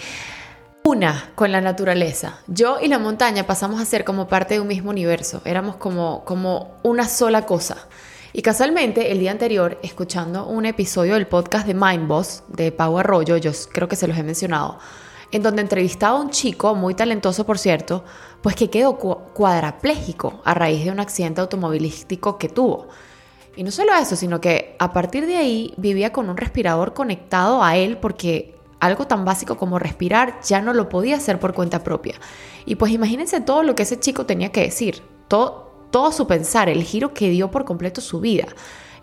una 0.82 1.30
con 1.36 1.52
la 1.52 1.60
naturaleza. 1.60 2.40
Yo 2.48 2.80
y 2.82 2.88
la 2.88 2.98
montaña 2.98 3.46
pasamos 3.46 3.80
a 3.80 3.84
ser 3.84 4.02
como 4.02 4.26
parte 4.26 4.54
de 4.54 4.60
un 4.60 4.66
mismo 4.66 4.90
universo. 4.90 5.40
Éramos 5.44 5.76
como, 5.76 6.24
como 6.24 6.74
una 6.82 7.08
sola 7.08 7.46
cosa. 7.46 7.86
Y 8.32 8.42
casualmente, 8.42 9.12
el 9.12 9.20
día 9.20 9.30
anterior, 9.30 9.78
escuchando 9.84 10.48
un 10.48 10.66
episodio 10.66 11.14
del 11.14 11.28
podcast 11.28 11.64
de 11.64 11.74
Mind 11.74 12.08
Boss 12.08 12.42
de 12.48 12.72
Pau 12.72 12.98
Arroyo, 12.98 13.36
yo 13.36 13.52
creo 13.72 13.86
que 13.86 13.94
se 13.94 14.08
los 14.08 14.18
he 14.18 14.24
mencionado, 14.24 14.80
en 15.34 15.42
donde 15.42 15.62
entrevistaba 15.62 16.16
a 16.16 16.20
un 16.20 16.30
chico, 16.30 16.76
muy 16.76 16.94
talentoso 16.94 17.44
por 17.44 17.58
cierto, 17.58 18.04
pues 18.40 18.54
que 18.54 18.70
quedó 18.70 18.96
cuadraplégico 18.96 20.40
a 20.44 20.54
raíz 20.54 20.84
de 20.84 20.92
un 20.92 21.00
accidente 21.00 21.40
automovilístico 21.40 22.38
que 22.38 22.48
tuvo. 22.48 22.86
Y 23.56 23.64
no 23.64 23.72
solo 23.72 23.92
eso, 23.96 24.14
sino 24.14 24.40
que 24.40 24.76
a 24.78 24.92
partir 24.92 25.26
de 25.26 25.36
ahí 25.36 25.74
vivía 25.76 26.12
con 26.12 26.30
un 26.30 26.36
respirador 26.36 26.94
conectado 26.94 27.64
a 27.64 27.76
él 27.76 27.98
porque 27.98 28.54
algo 28.78 29.08
tan 29.08 29.24
básico 29.24 29.56
como 29.56 29.80
respirar 29.80 30.40
ya 30.42 30.60
no 30.60 30.72
lo 30.72 30.88
podía 30.88 31.16
hacer 31.16 31.40
por 31.40 31.52
cuenta 31.52 31.82
propia. 31.82 32.14
Y 32.64 32.76
pues 32.76 32.92
imagínense 32.92 33.40
todo 33.40 33.64
lo 33.64 33.74
que 33.74 33.82
ese 33.82 33.98
chico 33.98 34.26
tenía 34.26 34.52
que 34.52 34.60
decir, 34.60 35.02
todo, 35.26 35.88
todo 35.90 36.12
su 36.12 36.28
pensar, 36.28 36.68
el 36.68 36.84
giro 36.84 37.12
que 37.12 37.28
dio 37.30 37.50
por 37.50 37.64
completo 37.64 38.00
su 38.00 38.20
vida. 38.20 38.46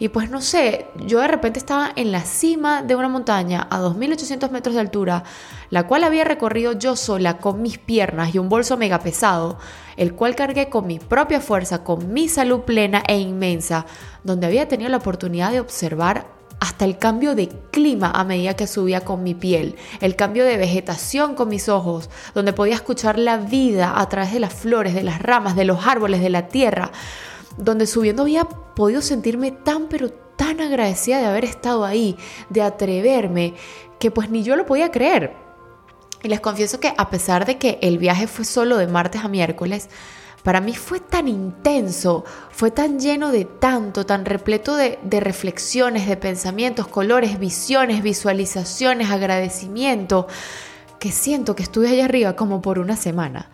Y 0.01 0.10
pues 0.10 0.31
no 0.31 0.41
sé, 0.41 0.88
yo 1.05 1.20
de 1.20 1.27
repente 1.27 1.60
estaba 1.60 1.91
en 1.96 2.12
la 2.12 2.22
cima 2.22 2.81
de 2.81 2.96
una 2.96 3.08
montaña 3.08 3.67
a 3.70 3.79
2.800 3.79 4.50
metros 4.50 4.74
de 4.74 4.81
altura, 4.81 5.24
la 5.70 5.86
cual 5.86 6.03
había 6.03 6.24
recorrido 6.24 6.74
yo 6.74 6.96
sola 6.96 7.38
con 7.38 7.62
mis 7.62 7.77
piernas 7.77 8.34
y 8.34 8.39
un 8.39 8.50
bolso 8.50 8.77
mega 8.77 8.98
pesado, 9.01 9.60
el 9.98 10.15
cual 10.15 10.34
cargué 10.36 10.70
con 10.70 10.88
mi 10.88 10.98
propia 10.98 11.39
fuerza, 11.39 11.84
con 11.84 12.12
mi 12.12 12.29
salud 12.29 12.62
plena 12.62 13.03
e 13.08 13.20
inmensa, 13.20 13.86
donde 14.24 14.48
había 14.48 14.67
tenido 14.67 14.89
la 14.89 14.98
oportunidad 14.98 15.51
de 15.51 15.60
observar 15.60 16.25
hasta 16.60 16.86
el 16.86 16.98
cambio 16.98 17.36
de 17.36 17.50
clima 17.70 18.10
a 18.10 18.24
medida 18.24 18.55
que 18.55 18.65
subía 18.65 19.01
con 19.01 19.22
mi 19.22 19.36
piel, 19.36 19.75
el 20.00 20.15
cambio 20.15 20.46
de 20.46 20.58
vegetación 20.58 21.36
con 21.36 21.48
mis 21.48 21.70
ojos, 21.70 22.10
donde 22.34 22.53
podía 22.53 22.74
escuchar 22.74 23.20
la 23.20 23.38
vida 23.38 24.00
a 24.00 24.10
través 24.10 24.34
de 24.34 24.39
las 24.39 24.53
flores, 24.53 24.96
de 24.96 25.03
las 25.03 25.22
ramas, 25.22 25.55
de 25.55 25.65
los 25.65 25.86
árboles, 25.86 26.22
de 26.22 26.31
la 26.31 26.48
tierra 26.48 26.91
donde 27.62 27.88
subiendo 27.88 28.24
había 28.24 28.46
podido 28.46 29.01
sentirme 29.01 29.51
tan 29.51 29.88
pero 29.88 30.10
tan 30.10 30.60
agradecida 30.60 31.20
de 31.20 31.25
haber 31.27 31.46
estado 31.46 31.86
ahí, 31.86 32.18
de 32.50 32.63
atreverme, 32.63 33.53
que 34.00 34.12
pues 34.12 34.30
ni 34.30 34.44
yo 34.44 34.56
lo 34.56 34.65
podía 34.65 34.91
creer. 34.91 35.34
Y 36.24 36.27
les 36.27 36.39
confieso 36.39 36.80
que 36.80 36.94
a 36.98 37.10
pesar 37.10 37.46
de 37.46 37.58
que 37.58 37.80
el 37.82 37.98
viaje 37.98 38.27
fue 38.27 38.46
solo 38.46 38.77
de 38.77 38.88
martes 38.88 39.24
a 39.24 39.27
miércoles, 39.27 39.89
para 40.44 40.60
mí 40.60 40.74
fue 40.75 41.00
tan 41.00 41.27
intenso, 41.27 42.25
fue 42.50 42.72
tan 42.72 43.00
lleno 43.00 43.32
de 43.32 43.46
tanto, 43.46 44.08
tan 44.08 44.25
repleto 44.25 44.75
de, 44.75 44.98
reflexiones, 45.20 46.08
de 46.08 46.18
pensamientos, 46.18 46.88
colores, 46.88 47.39
visiones, 47.39 48.01
visualizaciones, 48.01 49.12
agradecimiento, 49.12 50.27
que 51.00 51.12
siento 51.12 51.56
que 51.56 51.63
estuve 51.63 51.89
allá 51.89 52.06
arriba 52.06 52.36
como 52.36 52.62
por 52.62 52.80
una 52.80 52.96
semana. 52.96 53.51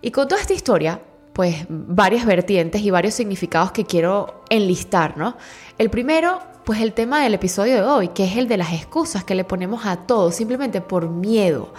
Y 0.00 0.10
con 0.10 0.26
toda 0.26 0.40
esta 0.40 0.54
historia, 0.54 1.00
pues 1.38 1.66
varias 1.68 2.26
vertientes 2.26 2.82
y 2.82 2.90
varios 2.90 3.14
significados 3.14 3.70
que 3.70 3.84
quiero 3.84 4.42
enlistar, 4.50 5.16
¿no? 5.16 5.36
El 5.78 5.88
primero, 5.88 6.40
pues 6.64 6.80
el 6.80 6.92
tema 6.94 7.22
del 7.22 7.32
episodio 7.32 7.76
de 7.76 7.82
hoy, 7.82 8.08
que 8.08 8.24
es 8.24 8.36
el 8.36 8.48
de 8.48 8.56
las 8.56 8.72
excusas 8.72 9.22
que 9.22 9.36
le 9.36 9.44
ponemos 9.44 9.86
a 9.86 9.98
todos 9.98 10.34
simplemente 10.34 10.80
por 10.80 11.08
miedo. 11.08 11.72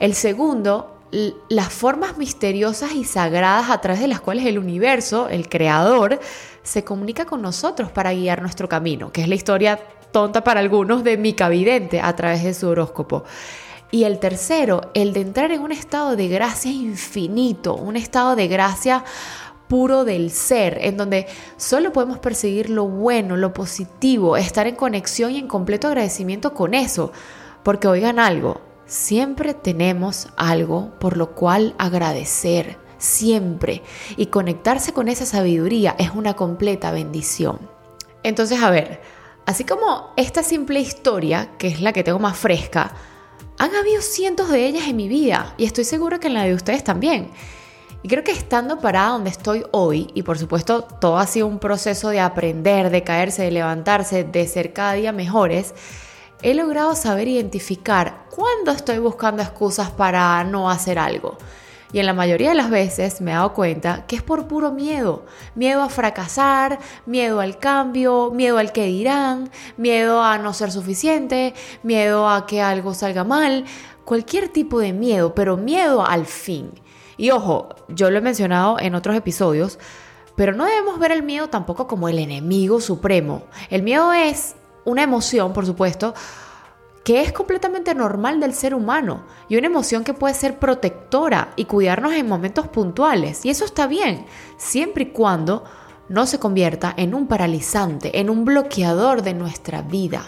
El 0.00 0.12
segundo, 0.12 0.98
las 1.48 1.72
formas 1.72 2.18
misteriosas 2.18 2.92
y 2.92 3.04
sagradas 3.04 3.70
a 3.70 3.80
través 3.80 4.02
de 4.02 4.08
las 4.08 4.20
cuales 4.20 4.44
el 4.44 4.58
universo, 4.58 5.30
el 5.30 5.48
creador, 5.48 6.20
se 6.62 6.84
comunica 6.84 7.24
con 7.24 7.40
nosotros 7.40 7.90
para 7.90 8.12
guiar 8.12 8.42
nuestro 8.42 8.68
camino, 8.68 9.10
que 9.12 9.22
es 9.22 9.28
la 9.28 9.34
historia 9.34 9.80
tonta 10.12 10.44
para 10.44 10.60
algunos 10.60 11.04
de 11.04 11.16
Mica 11.16 11.48
Vidente 11.48 12.02
a 12.02 12.14
través 12.14 12.44
de 12.44 12.52
su 12.52 12.68
horóscopo. 12.68 13.24
Y 13.90 14.04
el 14.04 14.18
tercero, 14.18 14.90
el 14.94 15.12
de 15.12 15.20
entrar 15.20 15.50
en 15.50 15.62
un 15.62 15.72
estado 15.72 16.14
de 16.14 16.28
gracia 16.28 16.70
infinito, 16.70 17.74
un 17.74 17.96
estado 17.96 18.36
de 18.36 18.46
gracia 18.46 19.04
puro 19.66 20.04
del 20.04 20.30
ser, 20.30 20.78
en 20.82 20.96
donde 20.96 21.26
solo 21.56 21.92
podemos 21.92 22.18
perseguir 22.18 22.70
lo 22.70 22.86
bueno, 22.86 23.36
lo 23.36 23.52
positivo, 23.52 24.36
estar 24.36 24.66
en 24.66 24.74
conexión 24.74 25.30
y 25.30 25.38
en 25.38 25.48
completo 25.48 25.88
agradecimiento 25.88 26.54
con 26.54 26.74
eso. 26.74 27.12
Porque 27.62 27.88
oigan 27.88 28.18
algo, 28.18 28.60
siempre 28.86 29.54
tenemos 29.54 30.28
algo 30.36 30.90
por 30.98 31.16
lo 31.16 31.34
cual 31.34 31.74
agradecer, 31.78 32.78
siempre. 32.98 33.82
Y 34.16 34.26
conectarse 34.26 34.92
con 34.92 35.08
esa 35.08 35.26
sabiduría 35.26 35.94
es 35.98 36.10
una 36.14 36.34
completa 36.34 36.90
bendición. 36.90 37.58
Entonces, 38.22 38.62
a 38.62 38.70
ver, 38.70 39.00
así 39.46 39.64
como 39.64 40.12
esta 40.16 40.42
simple 40.42 40.80
historia, 40.80 41.50
que 41.58 41.68
es 41.68 41.80
la 41.80 41.92
que 41.92 42.02
tengo 42.02 42.18
más 42.18 42.36
fresca, 42.36 42.92
han 43.60 43.76
habido 43.76 44.00
cientos 44.00 44.48
de 44.48 44.64
ellas 44.64 44.88
en 44.88 44.96
mi 44.96 45.06
vida 45.06 45.52
y 45.58 45.66
estoy 45.66 45.84
segura 45.84 46.18
que 46.18 46.28
en 46.28 46.34
la 46.34 46.44
de 46.44 46.54
ustedes 46.54 46.82
también. 46.82 47.30
Y 48.02 48.08
creo 48.08 48.24
que 48.24 48.32
estando 48.32 48.80
parada 48.80 49.10
donde 49.10 49.28
estoy 49.28 49.64
hoy, 49.70 50.10
y 50.14 50.22
por 50.22 50.38
supuesto 50.38 50.80
todo 50.80 51.18
ha 51.18 51.26
sido 51.26 51.46
un 51.46 51.58
proceso 51.58 52.08
de 52.08 52.20
aprender, 52.20 52.88
de 52.88 53.04
caerse, 53.04 53.42
de 53.42 53.50
levantarse, 53.50 54.24
de 54.24 54.46
ser 54.46 54.72
cada 54.72 54.94
día 54.94 55.12
mejores, 55.12 55.74
he 56.40 56.54
logrado 56.54 56.94
saber 56.94 57.28
identificar 57.28 58.24
cuándo 58.34 58.70
estoy 58.70 58.98
buscando 58.98 59.42
excusas 59.42 59.90
para 59.90 60.42
no 60.42 60.70
hacer 60.70 60.98
algo. 60.98 61.36
Y 61.92 61.98
en 61.98 62.06
la 62.06 62.12
mayoría 62.12 62.50
de 62.50 62.54
las 62.54 62.70
veces 62.70 63.20
me 63.20 63.32
he 63.32 63.34
dado 63.34 63.52
cuenta 63.52 64.06
que 64.06 64.16
es 64.16 64.22
por 64.22 64.46
puro 64.46 64.70
miedo. 64.70 65.24
Miedo 65.54 65.82
a 65.82 65.88
fracasar, 65.88 66.78
miedo 67.04 67.40
al 67.40 67.58
cambio, 67.58 68.30
miedo 68.30 68.58
al 68.58 68.72
que 68.72 68.86
dirán, 68.86 69.50
miedo 69.76 70.22
a 70.22 70.38
no 70.38 70.52
ser 70.52 70.70
suficiente, 70.70 71.54
miedo 71.82 72.28
a 72.28 72.46
que 72.46 72.62
algo 72.62 72.94
salga 72.94 73.24
mal. 73.24 73.64
Cualquier 74.04 74.48
tipo 74.48 74.78
de 74.78 74.92
miedo, 74.92 75.34
pero 75.34 75.56
miedo 75.56 76.06
al 76.06 76.26
fin. 76.26 76.70
Y 77.16 77.30
ojo, 77.30 77.68
yo 77.88 78.10
lo 78.10 78.18
he 78.18 78.22
mencionado 78.22 78.78
en 78.78 78.94
otros 78.94 79.16
episodios, 79.16 79.78
pero 80.36 80.52
no 80.52 80.64
debemos 80.64 80.98
ver 80.98 81.12
el 81.12 81.22
miedo 81.22 81.48
tampoco 81.48 81.86
como 81.86 82.08
el 82.08 82.18
enemigo 82.18 82.80
supremo. 82.80 83.42
El 83.68 83.82
miedo 83.82 84.12
es 84.12 84.54
una 84.84 85.02
emoción, 85.02 85.52
por 85.52 85.66
supuesto, 85.66 86.14
que 87.04 87.22
es 87.22 87.32
completamente 87.32 87.94
normal 87.94 88.40
del 88.40 88.52
ser 88.52 88.74
humano 88.74 89.24
y 89.48 89.56
una 89.56 89.68
emoción 89.68 90.04
que 90.04 90.14
puede 90.14 90.34
ser 90.34 90.58
protectora 90.58 91.52
y 91.56 91.64
cuidarnos 91.64 92.12
en 92.12 92.28
momentos 92.28 92.68
puntuales. 92.68 93.44
Y 93.44 93.50
eso 93.50 93.64
está 93.64 93.86
bien, 93.86 94.26
siempre 94.58 95.04
y 95.04 95.10
cuando 95.10 95.64
no 96.08 96.26
se 96.26 96.38
convierta 96.38 96.92
en 96.96 97.14
un 97.14 97.26
paralizante, 97.26 98.20
en 98.20 98.28
un 98.28 98.44
bloqueador 98.44 99.22
de 99.22 99.32
nuestra 99.32 99.82
vida. 99.82 100.24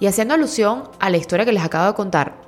Y 0.00 0.06
haciendo 0.06 0.34
alusión 0.34 0.84
a 1.00 1.10
la 1.10 1.16
historia 1.16 1.44
que 1.44 1.52
les 1.52 1.64
acabo 1.64 1.86
de 1.86 1.94
contar, 1.94 2.46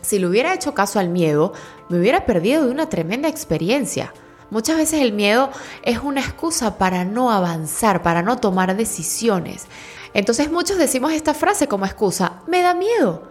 si 0.00 0.18
le 0.18 0.26
hubiera 0.26 0.54
hecho 0.54 0.74
caso 0.74 0.98
al 0.98 1.08
miedo, 1.08 1.52
me 1.88 1.98
hubiera 1.98 2.24
perdido 2.24 2.64
de 2.64 2.70
una 2.70 2.88
tremenda 2.88 3.28
experiencia. 3.28 4.14
Muchas 4.50 4.78
veces 4.78 5.02
el 5.02 5.12
miedo 5.12 5.50
es 5.82 5.98
una 5.98 6.20
excusa 6.20 6.78
para 6.78 7.04
no 7.04 7.30
avanzar, 7.30 8.02
para 8.02 8.22
no 8.22 8.38
tomar 8.38 8.74
decisiones. 8.76 9.66
Entonces 10.14 10.50
muchos 10.50 10.78
decimos 10.78 11.12
esta 11.12 11.34
frase 11.34 11.68
como 11.68 11.86
excusa, 11.86 12.42
me 12.46 12.62
da 12.62 12.74
miedo. 12.74 13.28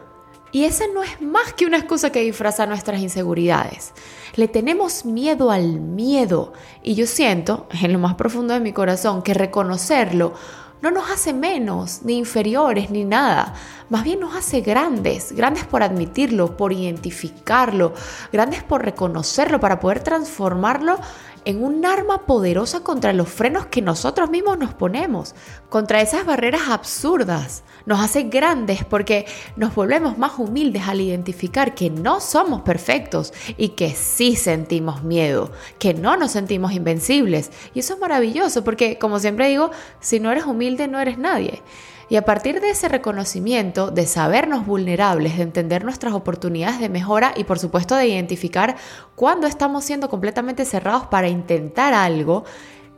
Y 0.52 0.64
esa 0.64 0.86
no 0.94 1.04
es 1.04 1.22
más 1.22 1.54
que 1.54 1.66
una 1.66 1.78
excusa 1.78 2.12
que 2.12 2.22
disfraza 2.22 2.66
nuestras 2.66 3.02
inseguridades. 3.02 3.92
Le 4.36 4.48
tenemos 4.48 5.04
miedo 5.04 5.52
al 5.52 5.82
miedo. 5.82 6.54
Y 6.84 6.96
yo 6.96 7.06
siento, 7.06 7.68
en 7.82 7.92
lo 7.92 8.00
más 8.00 8.16
profundo 8.16 8.54
de 8.54 8.62
mi 8.62 8.72
corazón, 8.72 9.22
que 9.22 9.34
reconocerlo 9.34 10.34
no 10.82 10.92
nos 10.92 11.10
hace 11.10 11.34
menos, 11.34 12.04
ni 12.04 12.18
inferiores, 12.18 12.92
ni 12.92 13.04
nada. 13.04 13.56
Más 13.90 14.04
bien 14.04 14.20
nos 14.20 14.36
hace 14.36 14.62
grandes, 14.62 15.32
grandes 15.32 15.66
por 15.66 15.82
admitirlo, 15.82 16.56
por 16.56 16.72
identificarlo, 16.72 17.94
grandes 18.32 18.62
por 18.62 18.86
reconocerlo, 18.86 19.60
para 19.60 19.80
poder 19.80 20.02
transformarlo 20.02 21.00
en 21.48 21.64
un 21.64 21.86
arma 21.86 22.26
poderosa 22.26 22.82
contra 22.82 23.14
los 23.14 23.30
frenos 23.30 23.68
que 23.68 23.82
nosotros 23.82 24.30
mismos 24.30 24.60
nos 24.60 24.74
ponemos, 24.74 25.34
contra 25.70 26.02
esas 26.02 26.26
barreras 26.26 26.64
absurdas. 26.68 27.64
Nos 27.86 28.02
hace 28.02 28.24
grandes 28.24 28.84
porque 28.84 29.26
nos 29.56 29.74
volvemos 29.74 30.18
más 30.18 30.38
humildes 30.40 30.90
al 30.90 31.00
identificar 31.00 31.74
que 31.74 31.90
no 31.90 32.20
somos 32.20 32.64
perfectos 32.64 33.32
y 33.56 33.70
que 33.70 33.92
sí 33.92 34.36
sentimos 34.36 35.04
miedo, 35.04 35.50
que 35.80 35.94
no 35.94 36.18
nos 36.18 36.32
sentimos 36.32 36.74
invencibles. 36.74 37.50
Y 37.74 37.80
eso 37.80 37.94
es 37.94 38.00
maravilloso 38.02 38.66
porque, 38.66 39.00
como 39.00 39.18
siempre 39.20 39.48
digo, 39.48 39.72
si 40.02 40.20
no 40.20 40.34
eres 40.34 40.44
humilde 40.44 40.90
no 40.90 41.00
eres 41.00 41.18
nadie. 41.18 41.64
Y 42.10 42.16
a 42.16 42.24
partir 42.24 42.62
de 42.62 42.70
ese 42.70 42.88
reconocimiento, 42.88 43.92
de 43.92 44.06
sabernos 44.06 44.66
vulnerables, 44.66 45.38
de 45.38 45.44
entender 45.44 45.84
nuestras 45.84 46.14
oportunidades 46.14 46.80
de 46.80 46.88
mejora 46.88 47.34
y 47.36 47.44
por 47.44 47.60
supuesto 47.60 47.96
de 47.96 48.08
identificar 48.08 48.78
cuándo 49.16 49.46
estamos 49.46 49.84
siendo 49.84 50.08
completamente 50.08 50.64
cerrados 50.64 51.08
para 51.08 51.28
intentar 51.28 51.94
algo, 51.94 52.46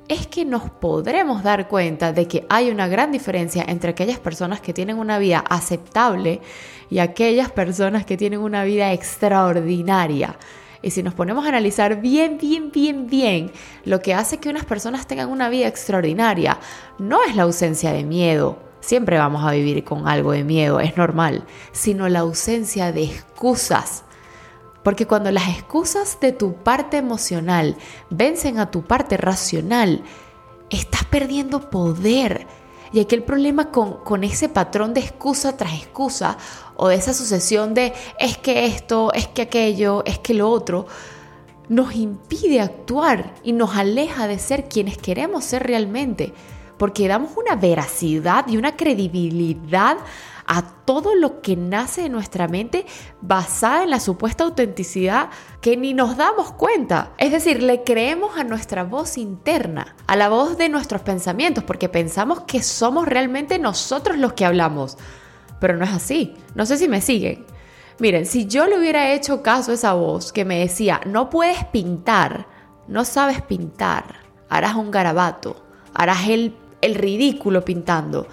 es 0.08 0.28
que 0.28 0.46
nos 0.46 0.70
podremos 0.70 1.42
dar 1.42 1.68
cuenta 1.68 2.14
de 2.14 2.28
que 2.28 2.46
hay 2.50 2.70
una 2.70 2.88
gran 2.88 3.12
diferencia 3.12 3.64
entre 3.68 3.92
aquellas 3.92 4.20
personas 4.20 4.62
que 4.62 4.74
tienen 4.74 5.00
una 5.00 5.18
vida 5.18 5.40
aceptable 5.40 6.42
y 6.90 7.00
aquellas 7.00 7.52
personas 7.52 8.06
que 8.06 8.18
tienen 8.18 8.40
una 8.40 8.64
vida 8.64 8.94
extraordinaria. 8.94 10.38
Y 10.82 10.92
si 10.92 11.04
nos 11.04 11.14
ponemos 11.14 11.46
a 11.46 11.50
analizar 11.50 12.00
bien, 12.00 12.38
bien, 12.38 12.72
bien, 12.72 13.08
bien, 13.08 13.52
lo 13.86 14.02
que 14.02 14.14
hace 14.14 14.38
que 14.38 14.50
unas 14.50 14.66
personas 14.66 15.08
tengan 15.08 15.30
una 15.30 15.50
vida 15.50 15.68
extraordinaria 15.68 16.60
no 17.00 17.24
es 17.24 17.36
la 17.36 17.44
ausencia 17.44 17.92
de 17.92 18.04
miedo, 18.04 18.69
Siempre 18.80 19.18
vamos 19.18 19.44
a 19.46 19.52
vivir 19.52 19.84
con 19.84 20.08
algo 20.08 20.32
de 20.32 20.44
miedo, 20.44 20.80
es 20.80 20.96
normal, 20.96 21.44
sino 21.72 22.08
la 22.08 22.20
ausencia 22.20 22.92
de 22.92 23.04
excusas. 23.04 24.04
Porque 24.84 25.06
cuando 25.06 25.32
las 25.32 25.50
excusas 25.50 26.20
de 26.22 26.32
tu 26.32 26.56
parte 26.56 26.98
emocional 26.98 27.76
vencen 28.10 28.60
a 28.60 28.72
tu 28.72 28.84
parte 28.84 29.18
racional, 29.18 30.04
estás 30.70 31.04
perdiendo 31.06 31.70
poder. 31.70 32.48
Y 32.92 33.02
aquí 33.02 33.16
el 33.16 33.24
problema 33.24 33.70
con, 33.70 34.04
con, 34.04 34.24
ese 34.24 34.50
patrón 34.50 34.94
de 34.94 35.02
excusa 35.02 35.58
tras 35.58 35.74
excusa 35.74 36.38
o 36.76 36.88
de 36.88 36.96
esa 36.96 37.14
sucesión 37.14 37.74
de 37.74 37.94
es 38.18 38.38
que 38.38 38.66
esto, 38.66 39.12
es 39.14 39.28
que 39.28 39.44
aquello, 39.44 40.04
es 40.06 40.18
que 40.20 40.34
lo 40.34 40.50
otro, 40.50 40.88
nos 41.68 41.94
impide 41.96 42.62
actuar 42.62 43.36
y 43.44 43.52
nos 43.52 43.76
aleja 43.76 44.28
de 44.28 44.40
ser 44.40 44.68
quienes 44.68 44.98
queremos 44.98 45.44
ser 45.44 45.64
realmente 45.64 46.34
porque 46.80 47.08
damos 47.08 47.38
una 47.38 47.56
veracidad 47.56 48.48
y 48.48 48.58
una 48.58 48.76
credibilidad 48.76 49.98
a 50.48 50.64
todo 50.64 51.14
lo 51.14 51.42
que 51.42 51.56
nace 51.56 52.02
de 52.02 52.10
nuestra 52.10 52.48
mente 52.48 52.88
basada 53.22 53.84
en 53.84 53.92
la 53.92 54.00
supuesta 54.00 54.46
autenticidad 54.46 55.30
que 55.62 55.78
ni 55.78 55.94
nos 55.94 56.18
damos 56.18 56.54
cuenta. 56.54 57.12
Es 57.20 57.32
decir, 57.32 57.62
le 57.62 57.84
creemos 57.84 58.36
a 58.36 58.44
nuestra 58.44 58.84
voz 58.84 59.20
interna, 59.20 59.96
a 60.08 60.16
la 60.16 60.28
voz 60.28 60.58
de 60.58 60.70
nuestros 60.70 61.02
pensamientos, 61.02 61.64
porque 61.64 61.88
pensamos 61.88 62.42
que 62.48 62.64
somos 62.64 63.08
realmente 63.08 63.60
nosotros 63.60 64.18
los 64.18 64.34
que 64.34 64.46
hablamos. 64.46 64.98
Pero 65.60 65.78
no 65.78 65.86
es 65.86 65.92
así. 65.92 66.34
No 66.56 66.66
sé 66.66 66.78
si 66.78 66.88
me 66.88 67.02
siguen. 67.02 67.46
Miren, 68.00 68.26
si 68.26 68.48
yo 68.48 68.66
le 68.66 68.80
hubiera 68.80 69.12
hecho 69.12 69.44
caso 69.44 69.70
a 69.70 69.76
esa 69.76 69.94
voz 69.94 70.34
que 70.34 70.46
me 70.46 70.60
decía, 70.60 71.02
no 71.06 71.30
puedes 71.30 71.64
pintar, 71.66 72.48
no 72.88 73.06
sabes 73.06 73.44
pintar, 73.44 74.16
harás 74.50 74.74
un 74.74 74.90
garabato, 74.90 75.64
harás 75.94 76.28
el 76.30 76.56
el 76.82 76.96
ridículo 76.96 77.66
pintando. 77.66 78.28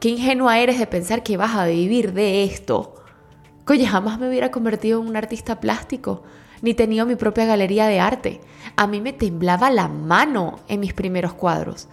Qué 0.00 0.08
ingenua 0.10 0.58
eres 0.58 0.78
de 0.78 0.86
pensar 0.86 1.22
que 1.22 1.36
vas 1.36 1.54
a 1.54 1.66
vivir 1.66 2.12
de 2.12 2.44
esto. 2.44 2.94
Oye, 3.68 3.86
jamás 3.86 4.18
me 4.18 4.28
hubiera 4.28 4.50
convertido 4.50 5.00
en 5.00 5.06
un 5.06 5.16
artista 5.16 5.60
plástico, 5.60 6.22
ni 6.60 6.74
tenido 6.74 7.06
mi 7.06 7.14
propia 7.14 7.44
galería 7.44 7.86
de 7.86 8.00
arte. 8.00 8.40
A 8.76 8.86
mí 8.86 9.00
me 9.00 9.12
temblaba 9.12 9.70
la 9.70 9.88
mano 9.88 10.58
en 10.66 10.80
mis 10.80 10.92
primeros 10.92 11.34
cuadros. 11.34 11.88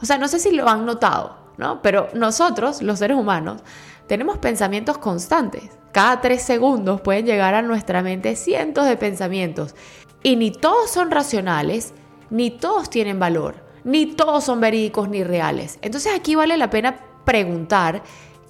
O 0.00 0.06
sea, 0.06 0.18
no 0.18 0.26
sé 0.26 0.40
si 0.40 0.50
lo 0.50 0.68
han 0.68 0.84
notado, 0.84 1.36
¿no? 1.58 1.80
Pero 1.80 2.08
nosotros, 2.14 2.82
los 2.82 2.98
seres 2.98 3.16
humanos, 3.16 3.62
tenemos 4.08 4.38
pensamientos 4.38 4.98
constantes. 4.98 5.70
Cada 5.92 6.20
tres 6.20 6.42
segundos 6.42 7.00
pueden 7.02 7.26
llegar 7.26 7.54
a 7.54 7.62
nuestra 7.62 8.02
mente 8.02 8.34
cientos 8.34 8.86
de 8.86 8.96
pensamientos. 8.96 9.76
Y 10.24 10.34
ni 10.34 10.50
todos 10.50 10.90
son 10.90 11.10
racionales, 11.10 11.94
ni 12.30 12.50
todos 12.50 12.90
tienen 12.90 13.20
valor 13.20 13.61
ni 13.84 14.06
todos 14.06 14.44
son 14.44 14.60
verídicos 14.60 15.08
ni 15.08 15.24
reales. 15.24 15.78
Entonces 15.82 16.12
aquí 16.14 16.34
vale 16.34 16.56
la 16.56 16.70
pena 16.70 16.96
preguntar, 17.24 18.02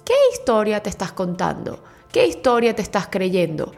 ¿qué 0.05 0.13
historia 0.33 0.81
te 0.81 0.89
estás 0.89 1.11
contando? 1.11 1.83
¿Qué 2.11 2.27
historia 2.27 2.75
te 2.75 2.81
estás 2.81 3.07
creyendo? 3.07 3.73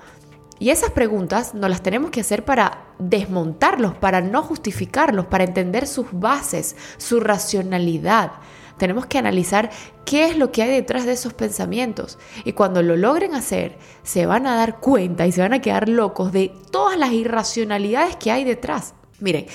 Y 0.58 0.70
esas 0.70 0.92
preguntas 0.92 1.54
nos 1.54 1.70
las 1.70 1.82
tenemos 1.82 2.12
que 2.12 2.22
hacer 2.22 2.46
para 2.46 2.86
desmontarlos, 2.98 3.94
para 3.96 4.22
no 4.22 4.42
justificarlos, 4.42 5.26
para 5.26 5.44
entender 5.44 5.86
sus 5.86 6.08
bases, 6.12 6.78
su 6.98 7.20
racionalidad. 7.20 8.32
Tenemos 8.78 9.06
que 9.06 9.18
analizar 9.18 9.70
qué 10.06 10.26
es 10.26 10.38
lo 10.38 10.52
que 10.52 10.64
hay 10.64 10.70
detrás 10.70 11.06
de 11.06 11.14
esos 11.14 11.34
pensamientos. 11.34 12.18
Y 12.44 12.54
cuando 12.54 12.82
lo 12.82 12.96
logren 12.96 13.36
hacer, 13.36 13.78
se 14.04 14.26
van 14.26 14.48
a 14.48 14.56
dar 14.56 14.80
cuenta 14.80 15.26
y 15.26 15.32
se 15.32 15.42
van 15.42 15.54
a 15.54 15.62
quedar 15.62 15.90
locos 15.90 16.32
de 16.32 16.54
todas 16.72 16.98
las 16.98 17.12
irracionalidades 17.12 18.16
que 18.16 18.32
hay 18.32 18.44
detrás. 18.44 18.94
Miren, 19.20 19.48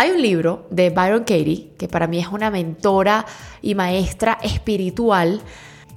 hay 0.00 0.12
un 0.12 0.22
libro 0.22 0.66
de 0.70 0.88
Byron 0.88 1.24
Katie, 1.24 1.74
que 1.76 1.86
para 1.86 2.06
mí 2.06 2.18
es 2.18 2.28
una 2.28 2.50
mentora 2.50 3.26
y 3.60 3.74
maestra 3.74 4.38
espiritual, 4.42 5.42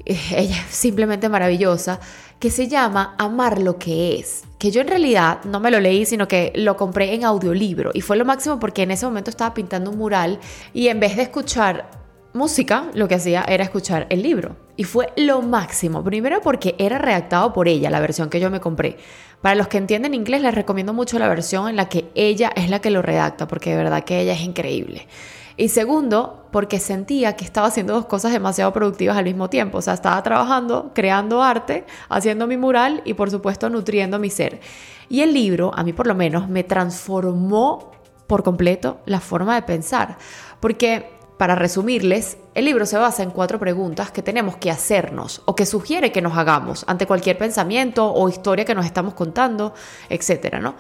eh, 0.04 0.20
ella 0.36 0.58
es 0.58 0.76
simplemente 0.76 1.30
maravillosa, 1.30 2.02
que 2.38 2.52
se 2.52 2.68
llama 2.68 3.16
Amar 3.18 3.62
lo 3.62 3.80
que 3.80 4.20
es, 4.20 4.44
que 4.60 4.72
yo 4.72 4.82
en 4.82 4.90
realidad 4.90 5.46
no 5.46 5.62
me 5.62 5.72
lo 5.72 5.80
leí, 5.80 6.06
sino 6.06 6.28
que 6.28 6.52
lo 6.54 6.76
compré 6.76 7.14
en 7.14 7.24
audiolibro. 7.24 7.92
Y 7.94 8.02
fue 8.02 8.18
lo 8.18 8.26
máximo 8.26 8.60
porque 8.60 8.84
en 8.84 8.92
ese 8.92 9.06
momento 9.06 9.30
estaba 9.30 9.54
pintando 9.54 9.92
un 9.92 9.98
mural 9.98 10.38
y 10.74 10.90
en 10.90 11.00
vez 11.00 11.16
de 11.16 11.22
escuchar 11.22 12.03
música, 12.34 12.90
lo 12.94 13.08
que 13.08 13.16
hacía 13.16 13.44
era 13.48 13.64
escuchar 13.64 14.08
el 14.10 14.24
libro. 14.24 14.56
Y 14.76 14.84
fue 14.84 15.14
lo 15.16 15.42
máximo, 15.42 16.04
primero 16.04 16.42
porque 16.42 16.76
era 16.80 16.98
redactado 16.98 17.54
por 17.54 17.68
ella, 17.68 17.90
la 17.90 18.00
versión 18.00 18.30
que 18.30 18.40
yo 18.40 18.50
me 18.50 18.60
compré. 18.60 18.98
Para 19.42 19.56
los 19.56 19.68
que 19.68 19.78
entienden 19.78 20.14
inglés, 20.14 20.42
les 20.42 20.56
recomiendo 20.56 20.94
mucho 20.94 21.20
la 21.20 21.28
versión 21.28 21.68
en 21.68 21.76
la 21.76 21.90
que 21.90 22.10
ella 22.16 22.52
es 22.56 22.70
la 22.70 22.80
que 22.80 22.92
lo 22.92 23.02
redacta, 23.02 23.48
porque 23.48 23.72
de 23.72 23.78
verdad 23.78 24.04
que 24.04 24.20
ella 24.20 24.34
es 24.34 24.42
increíble. 24.42 25.08
Y 25.56 25.70
segundo, 25.70 26.48
porque 26.52 26.80
sentía 26.80 27.36
que 27.36 27.46
estaba 27.46 27.68
haciendo 27.68 27.94
dos 27.94 28.08
cosas 28.08 28.32
demasiado 28.32 28.74
productivas 28.74 29.18
al 29.18 29.26
mismo 29.26 29.50
tiempo. 29.50 29.78
O 29.78 29.82
sea, 29.82 29.94
estaba 29.94 30.22
trabajando, 30.24 30.92
creando 30.96 31.44
arte, 31.44 31.86
haciendo 32.10 32.48
mi 32.48 32.58
mural 32.58 33.02
y 33.06 33.14
por 33.14 33.30
supuesto 33.30 33.70
nutriendo 33.70 34.18
mi 34.18 34.32
ser. 34.32 34.62
Y 35.10 35.22
el 35.22 35.34
libro, 35.34 35.72
a 35.76 35.84
mí 35.84 35.94
por 35.94 36.08
lo 36.08 36.16
menos, 36.16 36.50
me 36.50 36.64
transformó 36.64 37.92
por 38.26 38.42
completo 38.42 39.02
la 39.06 39.20
forma 39.20 39.54
de 39.54 39.62
pensar. 39.62 40.18
Porque 40.60 41.12
para 41.38 41.56
resumirles, 41.56 42.38
el 42.54 42.66
libro 42.66 42.86
se 42.86 42.98
basa 42.98 43.24
en 43.24 43.32
cuatro 43.32 43.60
preguntas 43.60 44.12
que 44.12 44.22
tenemos 44.22 44.58
que 44.58 44.72
hacernos 44.72 45.42
o 45.46 45.56
que 45.56 45.66
sugiere 45.66 46.12
que 46.12 46.22
nos 46.22 46.38
hagamos 46.38 46.86
ante 46.88 47.08
cualquier 47.08 47.38
pensamiento 47.38 48.14
o 48.14 48.30
historia 48.30 48.66
que 48.66 48.76
nos 48.76 48.86
estamos 48.86 49.14
contando, 49.14 49.74
etcétera, 50.10 50.60
¿no? 50.60 50.76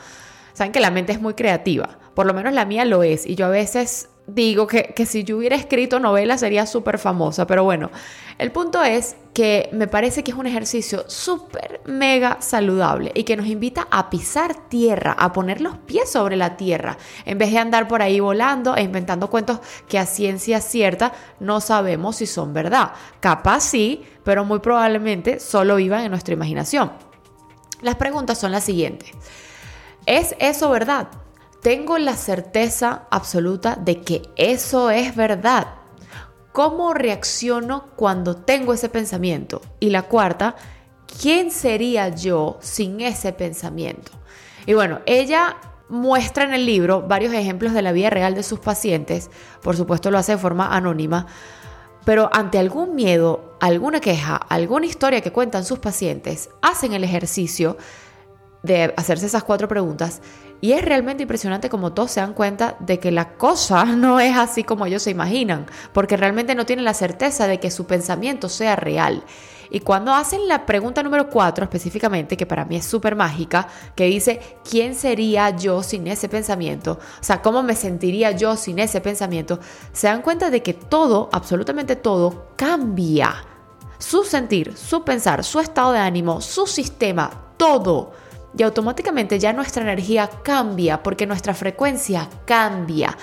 Saben 0.54 0.72
que 0.72 0.80
la 0.80 0.92
mente 0.92 1.12
es 1.12 1.22
muy 1.22 1.34
creativa, 1.34 1.98
por 2.14 2.28
lo 2.28 2.34
menos 2.34 2.54
la 2.54 2.66
mía 2.66 2.86
lo 2.86 3.02
es, 3.02 3.26
y 3.26 3.36
yo 3.36 3.48
a 3.48 3.50
veces 3.50 4.10
digo 4.28 4.68
que, 4.68 5.06
si 5.06 5.24
yo 5.24 5.38
hubiera 5.38 5.56
escrito 5.56 6.00
novela 6.00 6.38
sería 6.38 6.66
súper 6.66 6.98
famosa, 6.98 7.46
pero 7.46 7.64
bueno, 7.64 7.92
el 8.38 8.52
punto 8.52 8.82
es 8.82 9.16
que 9.34 9.70
me 9.74 9.88
parece 9.88 10.24
que 10.24 10.32
es 10.32 10.38
un 10.38 10.48
ejercicio 10.48 11.04
súper 11.08 11.82
mega 11.86 12.38
saludable 12.40 13.12
y 13.16 13.24
que 13.24 13.36
nos 13.36 13.48
invita 13.48 13.88
a 13.92 14.10
pisar 14.10 14.70
tierra, 14.70 15.14
a 15.18 15.34
poner 15.34 15.60
los 15.60 15.78
pies 15.78 16.10
sobre 16.10 16.36
la 16.36 16.56
tierra, 16.56 16.98
en 17.26 17.38
vez 17.38 17.52
de 17.52 17.60
andar 17.60 17.88
por 17.88 18.02
ahí 18.02 18.20
volando 18.20 18.76
e 18.76 18.84
inventando 18.84 19.30
cuentos 19.30 19.60
que 19.88 20.00
a 20.00 20.06
ciencia 20.06 20.62
cierta 20.62 21.14
no 21.40 21.60
sabemos 21.60 22.18
si 22.18 22.26
son 22.26 22.54
verdad. 22.54 22.94
Capaz 23.20 23.62
sí, 23.62 24.04
pero 24.24 24.46
muy 24.46 24.60
probablemente 24.60 25.40
solo 25.40 25.76
vivan 25.76 26.06
en 26.06 26.12
nuestra 26.12 26.34
imaginación. 26.34 26.92
Las 27.82 27.96
preguntas 27.96 28.38
son 28.40 28.54
las 28.54 28.64
siguientes. 28.64 29.12
¿Es 30.06 30.36
eso 30.40 30.70
verdad? 30.70 31.10
Tengo 31.64 31.98
la 31.98 32.16
certeza 32.16 33.08
absoluta 33.10 33.78
de 33.80 34.02
que 34.02 34.22
eso 34.36 34.92
es 34.92 35.16
verdad. 35.16 35.68
¿Cómo 36.52 36.94
reacciono 36.94 37.88
cuando 37.96 38.36
tengo 38.36 38.74
ese 38.74 38.90
pensamiento? 38.90 39.62
Y 39.80 39.90
la 39.90 40.04
cuarta, 40.04 40.56
¿quién 41.22 41.50
sería 41.50 42.10
yo 42.10 42.58
sin 42.62 43.00
ese 43.02 43.32
pensamiento? 43.32 44.12
Y 44.66 44.74
bueno, 44.74 45.00
ella 45.06 45.56
muestra 45.88 46.44
en 46.44 46.54
el 46.54 46.66
libro 46.66 47.02
varios 47.02 47.34
ejemplos 47.34 47.74
de 47.74 47.82
la 47.82 47.94
vida 47.94 48.10
real 48.10 48.36
de 48.36 48.44
sus 48.44 48.60
pacientes, 48.60 49.32
por 49.62 49.78
supuesto 49.78 50.12
lo 50.12 50.18
hace 50.18 50.34
de 50.34 50.38
forma 50.38 50.76
anónima, 50.76 51.28
pero 52.06 52.30
ante 52.34 52.60
algún 52.60 52.94
miedo, 52.94 53.56
alguna 53.62 54.02
queja, 54.02 54.36
alguna 54.36 54.86
historia 54.86 55.22
que 55.22 55.32
cuentan 55.32 55.64
sus 55.64 55.80
pacientes, 55.80 56.50
hacen 56.62 56.92
el 56.92 57.06
ejercicio 57.06 57.78
de 58.64 58.94
hacerse 58.98 59.26
esas 59.28 59.44
cuatro 59.44 59.68
preguntas 59.68 60.22
Y 60.64 60.72
es 60.72 60.82
realmente 60.82 61.24
impresionante 61.24 61.68
como 61.68 61.92
todos 61.92 62.12
se 62.12 62.22
dan 62.22 62.34
cuenta 62.34 62.78
de 62.80 62.98
que 62.98 63.12
la 63.12 63.34
cosa 63.34 63.84
no 63.98 64.22
es 64.22 64.38
así 64.38 64.64
como 64.64 64.86
ellos 64.86 65.04
se 65.04 65.12
imaginan, 65.12 65.66
porque 65.92 66.16
realmente 66.16 66.56
no 66.56 66.66
tienen 66.66 66.86
la 66.86 66.94
certeza 66.94 67.48
de 67.48 67.60
que 67.60 67.70
su 67.70 67.86
pensamiento 67.86 68.48
sea 68.48 68.78
real. 68.78 69.26
Y 69.70 69.82
cuando 69.82 70.14
hacen 70.14 70.48
la 70.48 70.66
pregunta 70.66 71.04
número 71.04 71.30
4 71.30 71.66
específicamente, 71.66 72.38
que 72.38 72.46
para 72.46 72.64
mí 72.64 72.78
es 72.78 72.86
súper 72.86 73.18
mágica, 73.18 73.68
que 73.94 74.06
dice, 74.06 74.40
¿quién 74.64 74.96
sería 74.96 75.50
yo 75.50 75.84
sin 75.84 76.08
ese 76.08 76.30
pensamiento? 76.30 76.94
O 76.94 77.24
sea, 77.24 77.42
¿cómo 77.42 77.62
me 77.62 77.76
sentiría 77.76 78.32
yo 78.32 78.56
sin 78.56 78.80
ese 78.80 79.02
pensamiento? 79.02 79.60
Se 79.92 80.08
dan 80.08 80.22
cuenta 80.22 80.50
de 80.50 80.64
que 80.64 80.74
todo, 80.74 81.28
absolutamente 81.34 81.98
todo, 81.98 82.54
cambia. 82.56 83.36
Su 83.98 84.24
sentir, 84.24 84.78
su 84.78 85.04
pensar, 85.04 85.44
su 85.44 85.60
estado 85.60 85.92
de 85.92 86.00
ánimo, 86.00 86.40
su 86.40 86.68
sistema, 86.68 87.50
todo 87.58 88.23
y 88.58 88.64
automáticamente 88.64 89.40
ya 89.40 89.54
nuestra 89.54 89.84
energía 89.84 90.30
cambia 90.44 91.02
porque 91.02 91.26
nuestra 91.26 91.54
frecuencia 91.54 92.30
cambia 92.46 93.18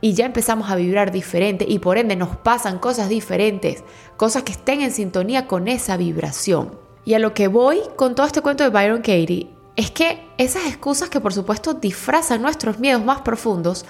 y 0.00 0.14
ya 0.14 0.26
empezamos 0.26 0.70
a 0.70 0.76
vibrar 0.76 1.10
diferente 1.10 1.64
y 1.68 1.78
por 1.78 1.98
ende 1.98 2.16
nos 2.16 2.36
pasan 2.36 2.78
cosas 2.78 3.08
diferentes, 3.08 3.82
cosas 4.16 4.42
que 4.42 4.52
estén 4.52 4.82
en 4.82 4.92
sintonía 4.92 5.46
con 5.46 5.68
esa 5.68 5.96
vibración. 5.96 6.78
Y 7.04 7.14
a 7.14 7.18
lo 7.18 7.34
que 7.34 7.48
voy 7.48 7.80
con 7.96 8.14
todo 8.14 8.26
este 8.26 8.42
cuento 8.42 8.64
de 8.64 8.70
Byron 8.70 8.98
Katie 8.98 9.50
es 9.76 9.90
que 9.90 10.26
esas 10.38 10.66
excusas 10.66 11.08
que 11.08 11.20
por 11.20 11.32
supuesto 11.32 11.74
disfrazan 11.74 12.42
nuestros 12.42 12.78
miedos 12.78 13.04
más 13.04 13.22
profundos 13.22 13.86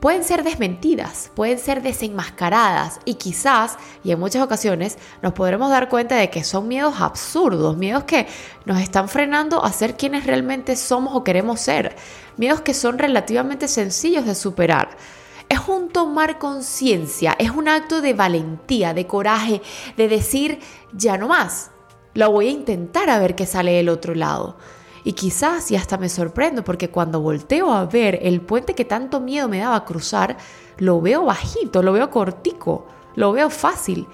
pueden 0.00 0.24
ser 0.24 0.42
desmentidas, 0.42 1.30
pueden 1.34 1.58
ser 1.58 1.82
desenmascaradas 1.82 3.00
y 3.04 3.14
quizás, 3.14 3.76
y 4.02 4.12
en 4.12 4.20
muchas 4.20 4.42
ocasiones, 4.42 4.98
nos 5.22 5.32
podremos 5.32 5.70
dar 5.70 5.88
cuenta 5.88 6.16
de 6.16 6.30
que 6.30 6.44
son 6.44 6.68
miedos 6.68 7.00
absurdos, 7.00 7.76
miedos 7.76 8.04
que 8.04 8.26
nos 8.64 8.80
están 8.80 9.08
frenando 9.08 9.64
a 9.64 9.72
ser 9.72 9.96
quienes 9.96 10.26
realmente 10.26 10.76
somos 10.76 11.14
o 11.14 11.24
queremos 11.24 11.60
ser, 11.60 11.96
miedos 12.36 12.60
que 12.60 12.74
son 12.74 12.98
relativamente 12.98 13.68
sencillos 13.68 14.26
de 14.26 14.34
superar. 14.34 14.96
Es 15.48 15.60
un 15.68 15.88
tomar 15.88 16.38
conciencia, 16.38 17.36
es 17.38 17.50
un 17.50 17.68
acto 17.68 18.00
de 18.00 18.14
valentía, 18.14 18.94
de 18.94 19.06
coraje, 19.06 19.62
de 19.96 20.08
decir, 20.08 20.58
ya 20.92 21.18
no 21.18 21.28
más, 21.28 21.70
lo 22.14 22.30
voy 22.30 22.48
a 22.48 22.52
intentar 22.52 23.10
a 23.10 23.18
ver 23.18 23.34
qué 23.34 23.44
sale 23.44 23.72
del 23.72 23.88
otro 23.88 24.14
lado. 24.14 24.56
Y 25.04 25.12
quizás 25.12 25.70
y 25.70 25.76
hasta 25.76 25.98
me 25.98 26.08
sorprendo 26.08 26.64
porque 26.64 26.88
cuando 26.88 27.20
volteo 27.20 27.72
a 27.72 27.84
ver 27.84 28.18
el 28.22 28.40
puente 28.40 28.74
que 28.74 28.86
tanto 28.86 29.20
miedo 29.20 29.48
me 29.48 29.58
daba 29.58 29.84
cruzar, 29.84 30.38
lo 30.78 31.02
veo 31.02 31.26
bajito, 31.26 31.82
lo 31.82 31.92
veo 31.92 32.10
cortico, 32.10 32.86
lo 33.14 33.32
veo 33.32 33.50
fácil. 33.50 34.06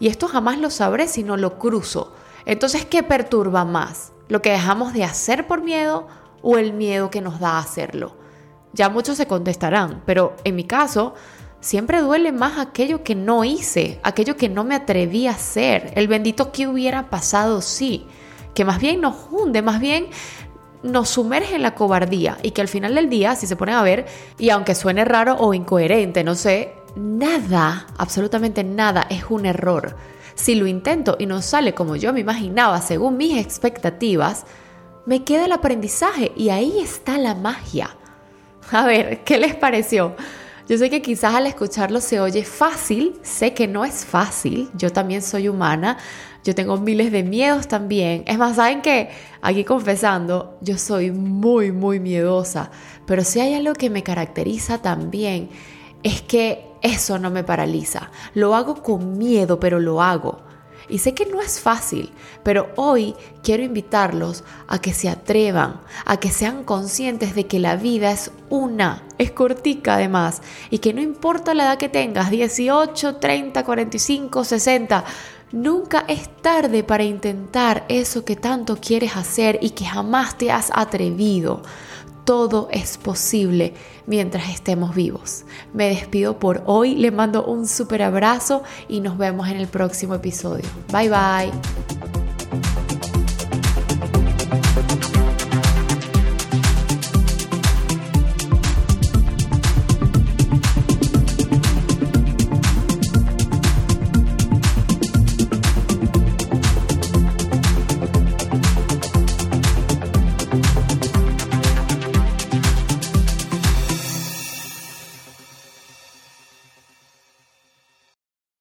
Y 0.00 0.08
esto 0.08 0.28
jamás 0.28 0.58
lo 0.58 0.70
sabré 0.70 1.08
si 1.08 1.22
no 1.22 1.36
lo 1.36 1.58
cruzo. 1.58 2.14
Entonces, 2.46 2.86
¿qué 2.86 3.02
perturba 3.02 3.66
más? 3.66 4.12
¿Lo 4.28 4.40
que 4.40 4.50
dejamos 4.50 4.94
de 4.94 5.04
hacer 5.04 5.46
por 5.46 5.62
miedo 5.62 6.06
o 6.40 6.56
el 6.56 6.72
miedo 6.72 7.10
que 7.10 7.20
nos 7.20 7.38
da 7.38 7.58
hacerlo? 7.58 8.16
Ya 8.72 8.88
muchos 8.88 9.18
se 9.18 9.26
contestarán, 9.26 10.02
pero 10.06 10.36
en 10.44 10.56
mi 10.56 10.64
caso, 10.64 11.12
siempre 11.60 12.00
duele 12.00 12.32
más 12.32 12.58
aquello 12.58 13.04
que 13.04 13.14
no 13.14 13.44
hice, 13.44 14.00
aquello 14.02 14.38
que 14.38 14.48
no 14.48 14.64
me 14.64 14.74
atreví 14.74 15.26
a 15.26 15.32
hacer, 15.32 15.92
el 15.96 16.08
bendito 16.08 16.50
que 16.50 16.66
hubiera 16.66 17.10
pasado 17.10 17.60
sí 17.60 18.06
que 18.54 18.64
más 18.64 18.80
bien 18.80 19.00
nos 19.00 19.14
hunde, 19.30 19.62
más 19.62 19.80
bien 19.80 20.08
nos 20.82 21.10
sumerge 21.10 21.56
en 21.56 21.62
la 21.62 21.74
cobardía 21.74 22.38
y 22.42 22.52
que 22.52 22.60
al 22.60 22.68
final 22.68 22.94
del 22.94 23.10
día, 23.10 23.36
si 23.36 23.46
se 23.46 23.56
ponen 23.56 23.74
a 23.74 23.82
ver, 23.82 24.06
y 24.38 24.50
aunque 24.50 24.74
suene 24.74 25.04
raro 25.04 25.36
o 25.38 25.54
incoherente, 25.54 26.24
no 26.24 26.34
sé, 26.34 26.74
nada, 26.96 27.86
absolutamente 27.98 28.64
nada 28.64 29.06
es 29.10 29.24
un 29.28 29.46
error. 29.46 29.96
Si 30.34 30.54
lo 30.54 30.66
intento 30.66 31.16
y 31.18 31.26
no 31.26 31.42
sale 31.42 31.74
como 31.74 31.96
yo 31.96 32.12
me 32.12 32.20
imaginaba, 32.20 32.80
según 32.80 33.16
mis 33.16 33.36
expectativas, 33.38 34.46
me 35.06 35.24
queda 35.24 35.44
el 35.44 35.52
aprendizaje 35.52 36.32
y 36.36 36.50
ahí 36.50 36.80
está 36.80 37.18
la 37.18 37.34
magia. 37.34 37.96
A 38.70 38.86
ver, 38.86 39.24
¿qué 39.24 39.38
les 39.38 39.54
pareció? 39.54 40.14
Yo 40.70 40.78
sé 40.78 40.88
que 40.88 41.02
quizás 41.02 41.34
al 41.34 41.48
escucharlo 41.48 42.00
se 42.00 42.20
oye 42.20 42.44
fácil, 42.44 43.18
sé 43.22 43.54
que 43.54 43.66
no 43.66 43.84
es 43.84 44.04
fácil, 44.04 44.70
yo 44.74 44.92
también 44.92 45.20
soy 45.20 45.48
humana, 45.48 45.98
yo 46.44 46.54
tengo 46.54 46.76
miles 46.76 47.10
de 47.10 47.24
miedos 47.24 47.66
también. 47.66 48.22
Es 48.28 48.38
más, 48.38 48.54
saben 48.54 48.80
que 48.80 49.10
aquí 49.42 49.64
confesando, 49.64 50.56
yo 50.60 50.78
soy 50.78 51.10
muy, 51.10 51.72
muy 51.72 51.98
miedosa, 51.98 52.70
pero 53.04 53.24
si 53.24 53.40
hay 53.40 53.54
algo 53.54 53.72
que 53.72 53.90
me 53.90 54.04
caracteriza 54.04 54.80
también, 54.80 55.48
es 56.04 56.22
que 56.22 56.64
eso 56.82 57.18
no 57.18 57.32
me 57.32 57.42
paraliza. 57.42 58.12
Lo 58.34 58.54
hago 58.54 58.80
con 58.80 59.18
miedo, 59.18 59.58
pero 59.58 59.80
lo 59.80 60.00
hago. 60.00 60.49
Y 60.90 60.98
sé 60.98 61.14
que 61.14 61.26
no 61.26 61.40
es 61.40 61.60
fácil, 61.60 62.12
pero 62.42 62.68
hoy 62.76 63.14
quiero 63.42 63.62
invitarlos 63.62 64.44
a 64.68 64.80
que 64.80 64.92
se 64.92 65.08
atrevan, 65.08 65.80
a 66.04 66.18
que 66.18 66.30
sean 66.30 66.64
conscientes 66.64 67.34
de 67.34 67.46
que 67.46 67.58
la 67.58 67.76
vida 67.76 68.10
es 68.10 68.30
una, 68.48 69.04
es 69.18 69.30
cortica 69.30 69.94
además, 69.94 70.42
y 70.70 70.78
que 70.78 70.92
no 70.92 71.00
importa 71.00 71.54
la 71.54 71.64
edad 71.64 71.78
que 71.78 71.88
tengas, 71.88 72.30
18, 72.30 73.16
30, 73.16 73.64
45, 73.64 74.44
60, 74.44 75.04
Nunca 75.52 76.04
es 76.06 76.28
tarde 76.42 76.84
para 76.84 77.02
intentar 77.02 77.84
eso 77.88 78.24
que 78.24 78.36
tanto 78.36 78.76
quieres 78.76 79.16
hacer 79.16 79.58
y 79.60 79.70
que 79.70 79.84
jamás 79.84 80.38
te 80.38 80.52
has 80.52 80.70
atrevido. 80.72 81.62
Todo 82.24 82.68
es 82.70 82.98
posible 82.98 83.74
mientras 84.06 84.50
estemos 84.50 84.94
vivos. 84.94 85.44
Me 85.72 85.88
despido 85.88 86.38
por 86.38 86.62
hoy, 86.66 86.94
le 86.94 87.10
mando 87.10 87.44
un 87.44 87.66
super 87.66 88.02
abrazo 88.02 88.62
y 88.88 89.00
nos 89.00 89.18
vemos 89.18 89.48
en 89.48 89.56
el 89.56 89.66
próximo 89.66 90.14
episodio. 90.14 90.64
Bye 90.92 91.08
bye. 91.08 92.19